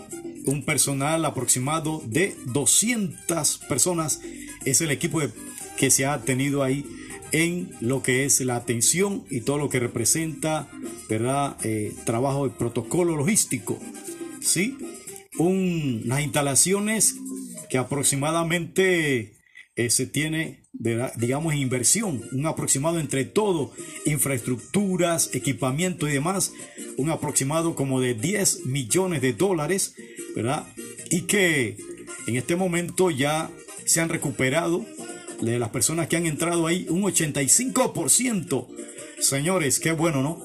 un 0.50 0.64
personal 0.64 1.26
aproximado 1.26 2.02
de 2.06 2.36
200 2.46 3.58
personas 3.70 4.22
es 4.66 4.82
el 4.82 4.92
equipo 4.92 5.22
que 5.78 5.92
se 5.92 6.06
ha 6.06 6.22
tenido 6.22 6.64
ahí 6.64 6.86
en 7.32 7.72
lo 7.80 8.02
que 8.02 8.26
es 8.26 8.42
la 8.42 8.56
atención 8.56 9.24
y 9.30 9.42
todo 9.42 9.58
lo 9.58 9.70
que 9.70 9.80
representa, 9.80 10.68
¿verdad? 11.08 11.58
Eh, 11.64 11.94
trabajo 12.06 12.48
de 12.48 12.56
protocolo 12.56 13.16
logístico, 13.16 13.80
¿sí? 14.42 14.78
unas 15.38 16.22
instalaciones 16.22 17.16
que 17.70 17.78
aproximadamente 17.78 19.38
eh, 19.76 19.90
se 19.90 20.08
tiene, 20.08 20.64
digamos, 20.80 21.54
inversión, 21.54 22.24
un 22.32 22.46
aproximado 22.46 23.00
entre 23.00 23.26
todo, 23.26 23.72
infraestructuras, 24.06 25.30
equipamiento 25.34 26.08
y 26.08 26.14
demás, 26.14 26.54
un 26.98 27.10
aproximado 27.10 27.76
como 27.76 28.00
de 28.00 28.14
10 28.14 28.66
millones 28.66 29.22
de 29.22 29.34
dólares 29.34 29.94
¿verdad? 30.36 30.68
Y 31.10 31.22
que 31.22 31.78
en 32.28 32.36
este 32.36 32.56
momento 32.56 33.12
ya 33.12 33.50
se 33.86 34.02
han 34.02 34.10
recuperado 34.10 34.86
de 35.42 35.60
las 35.60 35.70
personas 35.70 36.08
que 36.08 36.18
han 36.18 36.26
entrado 36.26 36.68
ahí 36.68 36.86
un 36.90 37.04
85%. 37.04 38.68
Señores, 39.20 39.80
qué 39.80 39.92
bueno, 39.92 40.22
¿no? 40.22 40.42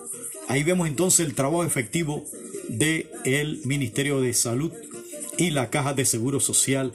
Ahí 0.49 0.63
vemos 0.63 0.89
entonces 0.89 1.27
el 1.27 1.35
trabajo 1.35 1.65
efectivo 1.65 2.25
del 2.69 3.09
el 3.25 3.61
Ministerio 3.65 4.21
de 4.21 4.35
Salud 4.35 4.73
y 5.39 5.51
la 5.51 5.71
Caja 5.71 5.95
de 5.95 6.05
Seguro 6.05 6.41
Social. 6.41 6.93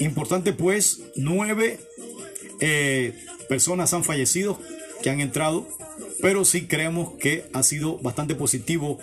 Importante 0.00 0.52
pues, 0.52 1.00
nueve 1.16 1.78
eh, 2.60 3.14
personas 3.48 3.92
han 3.94 4.04
fallecido 4.04 4.60
que 5.02 5.10
han 5.10 5.20
entrado, 5.20 5.66
pero 6.20 6.44
sí 6.44 6.66
creemos 6.66 7.14
que 7.18 7.44
ha 7.52 7.62
sido 7.62 7.98
bastante 7.98 8.34
positivo 8.34 8.98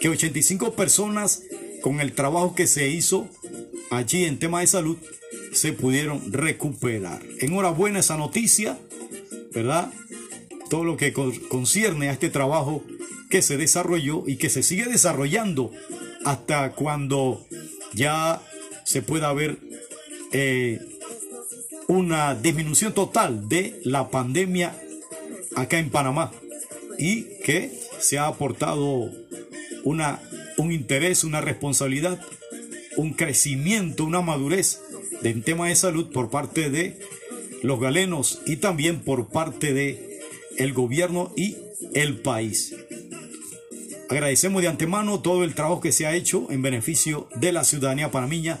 que 0.00 0.08
85 0.08 0.74
personas 0.74 1.42
con 1.82 2.00
el 2.00 2.12
trabajo 2.12 2.54
que 2.54 2.66
se 2.66 2.88
hizo 2.88 3.28
allí 3.90 4.24
en 4.24 4.38
tema 4.38 4.60
de 4.60 4.66
salud 4.66 4.96
se 5.52 5.72
pudieron 5.72 6.32
recuperar. 6.32 7.22
Enhorabuena 7.40 8.00
esa 8.00 8.16
noticia, 8.16 8.78
¿verdad? 9.52 9.92
Todo 10.70 10.84
lo 10.84 10.96
que 10.96 11.12
concierne 11.12 12.08
a 12.08 12.12
este 12.12 12.30
trabajo 12.30 12.82
que 13.28 13.42
se 13.42 13.56
desarrolló 13.56 14.24
y 14.26 14.36
que 14.36 14.48
se 14.48 14.62
sigue 14.62 14.86
desarrollando 14.86 15.70
hasta 16.24 16.72
cuando 16.72 17.46
ya 17.92 18.40
se 18.84 19.02
pueda 19.02 19.32
ver 19.32 19.58
eh, 20.32 20.80
una 21.88 22.34
disminución 22.34 22.92
total 22.92 23.48
de 23.48 23.80
la 23.84 24.08
pandemia 24.08 24.76
acá 25.54 25.78
en 25.78 25.90
Panamá 25.90 26.32
y 26.98 27.24
que 27.44 27.72
se 27.98 28.18
ha 28.18 28.26
aportado 28.26 29.10
una, 29.84 30.20
un 30.56 30.72
interés, 30.72 31.24
una 31.24 31.40
responsabilidad, 31.40 32.20
un 32.96 33.14
crecimiento, 33.14 34.04
una 34.04 34.20
madurez 34.20 34.80
en 35.22 35.42
tema 35.42 35.68
de 35.68 35.76
salud 35.76 36.10
por 36.12 36.30
parte 36.30 36.70
de 36.70 37.00
los 37.62 37.80
galenos 37.80 38.40
y 38.46 38.56
también 38.56 39.00
por 39.00 39.28
parte 39.28 39.72
de 39.72 40.20
el 40.58 40.72
gobierno 40.72 41.32
y 41.36 41.56
el 41.94 42.20
país. 42.20 42.74
Agradecemos 44.08 44.60
de 44.60 44.68
antemano 44.68 45.20
todo 45.20 45.44
el 45.44 45.54
trabajo 45.54 45.80
que 45.80 45.92
se 45.92 46.06
ha 46.06 46.14
hecho 46.14 46.46
en 46.50 46.60
beneficio 46.60 47.28
de 47.36 47.52
la 47.52 47.64
ciudadanía 47.64 48.10
panameña 48.10 48.58